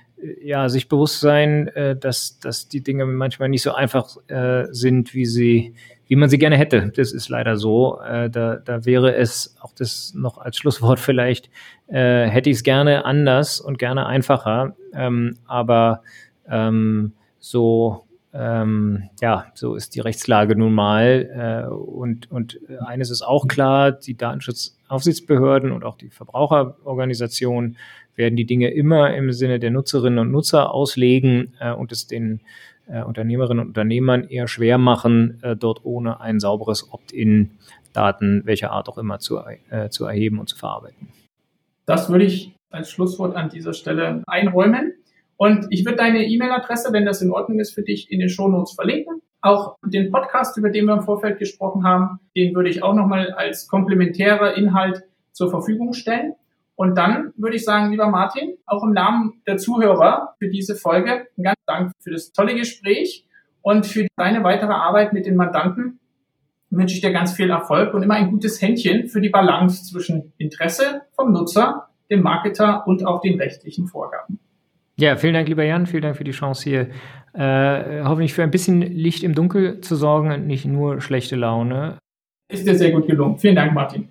[0.42, 5.14] ja, sich bewusst sein, äh, dass, dass die Dinge manchmal nicht so einfach äh, sind,
[5.14, 5.74] wie sie,
[6.06, 6.92] wie man sie gerne hätte.
[6.94, 8.00] Das ist leider so.
[8.00, 11.50] Äh, da, da wäre es, auch das noch als Schlusswort vielleicht,
[11.92, 14.76] hätte ich es gerne anders und gerne einfacher.
[14.94, 16.04] Ähm, aber
[16.48, 21.68] ähm, so, ähm, ja, so ist die Rechtslage nun mal.
[21.68, 27.76] Und, und eines ist auch klar, die Datenschutzaufsichtsbehörden und auch die Verbraucherorganisationen
[28.16, 32.40] werden die Dinge immer im Sinne der Nutzerinnen und Nutzer auslegen äh, und es den
[32.86, 37.52] äh, Unternehmerinnen und Unternehmern eher schwer machen, äh, dort ohne ein sauberes Opt-in
[37.92, 39.38] Daten welcher Art auch immer zu,
[39.70, 41.08] äh, zu erheben und zu verarbeiten.
[41.86, 44.94] Das würde ich als Schlusswort an dieser Stelle einräumen.
[45.36, 48.74] Und ich würde deine E-Mail-Adresse, wenn das in Ordnung ist für dich, in den Shownotes
[48.74, 49.22] verlinken.
[49.40, 53.32] Auch den Podcast, über den wir im Vorfeld gesprochen haben, den würde ich auch nochmal
[53.32, 55.02] als komplementärer Inhalt
[55.32, 56.34] zur Verfügung stellen.
[56.80, 61.26] Und dann würde ich sagen, lieber Martin, auch im Namen der Zuhörer für diese Folge,
[61.36, 63.26] ganz Dank für das tolle Gespräch
[63.60, 66.00] und für deine weitere Arbeit mit den Mandanten
[66.70, 70.32] wünsche ich dir ganz viel Erfolg und immer ein gutes Händchen für die Balance zwischen
[70.38, 74.38] Interesse vom Nutzer, dem Marketer und auch den rechtlichen Vorgaben.
[74.96, 75.84] Ja, vielen Dank, lieber Jan.
[75.84, 76.88] Vielen Dank für die Chance hier,
[77.34, 81.98] äh, hoffentlich für ein bisschen Licht im Dunkel zu sorgen und nicht nur schlechte Laune.
[82.50, 83.36] Ist dir sehr gut gelungen.
[83.36, 84.08] Vielen Dank, Martin.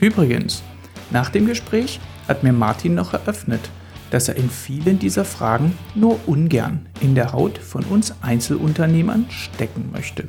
[0.00, 0.62] Übrigens,
[1.10, 3.70] nach dem Gespräch hat mir Martin noch eröffnet,
[4.10, 9.90] dass er in vielen dieser Fragen nur ungern in der Haut von uns Einzelunternehmern stecken
[9.92, 10.28] möchte.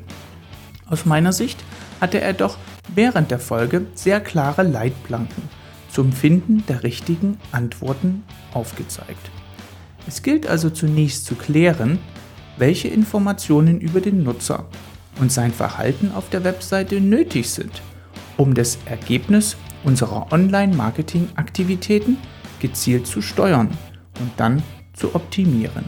[0.88, 1.64] Aus meiner Sicht
[2.02, 2.58] hatte er doch
[2.96, 5.44] während der Folge sehr klare Leitplanken
[5.92, 9.30] zum Finden der richtigen Antworten aufgezeigt.
[10.08, 12.00] Es gilt also zunächst zu klären,
[12.58, 14.66] welche Informationen über den Nutzer
[15.20, 17.82] und sein Verhalten auf der Webseite nötig sind,
[18.40, 22.18] um das Ergebnis unserer Online-Marketing-Aktivitäten
[22.62, 23.70] gezielt zu steuern
[24.20, 24.64] und dann
[24.94, 25.84] zu optimieren.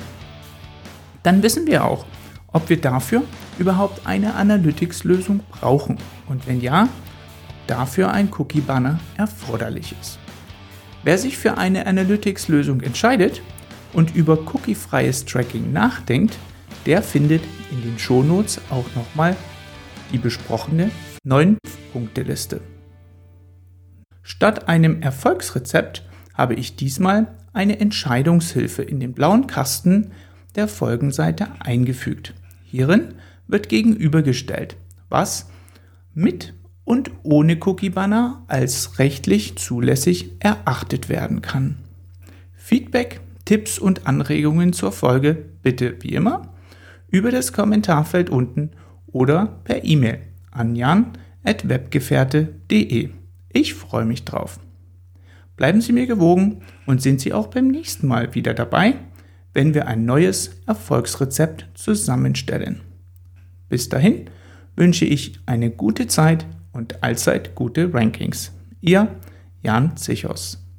[1.23, 2.05] Dann wissen wir auch,
[2.51, 3.23] ob wir dafür
[3.57, 5.97] überhaupt eine Analytics-Lösung brauchen
[6.27, 6.89] und wenn ja, ob
[7.67, 10.19] dafür ein Cookie-Banner erforderlich ist.
[11.03, 13.41] Wer sich für eine Analytics-Lösung entscheidet
[13.93, 16.37] und über cookiefreies Tracking nachdenkt,
[16.85, 19.37] der findet in den Shownotes auch nochmal
[20.11, 20.91] die besprochene
[21.25, 22.61] 9-Punkte-Liste.
[24.23, 26.03] Statt einem Erfolgsrezept
[26.33, 30.11] habe ich diesmal eine Entscheidungshilfe in den blauen Kasten
[30.55, 32.33] der Folgenseite eingefügt.
[32.63, 33.15] Hierin
[33.47, 34.77] wird gegenübergestellt,
[35.09, 35.49] was
[36.13, 36.53] mit
[36.85, 41.77] und ohne Cookie Banner als rechtlich zulässig erachtet werden kann.
[42.55, 46.53] Feedback, Tipps und Anregungen zur Folge bitte wie immer
[47.09, 48.71] über das Kommentarfeld unten
[49.07, 53.09] oder per E-Mail an jan.webgefährte.de.
[53.53, 54.59] Ich freue mich drauf.
[55.57, 58.95] Bleiben Sie mir gewogen und sind Sie auch beim nächsten Mal wieder dabei,
[59.53, 62.81] wenn wir ein neues Erfolgsrezept zusammenstellen.
[63.69, 64.29] Bis dahin
[64.75, 68.53] wünsche ich eine gute Zeit und allzeit gute Rankings.
[68.79, 69.09] Ihr
[69.61, 70.70] Jan Zichos.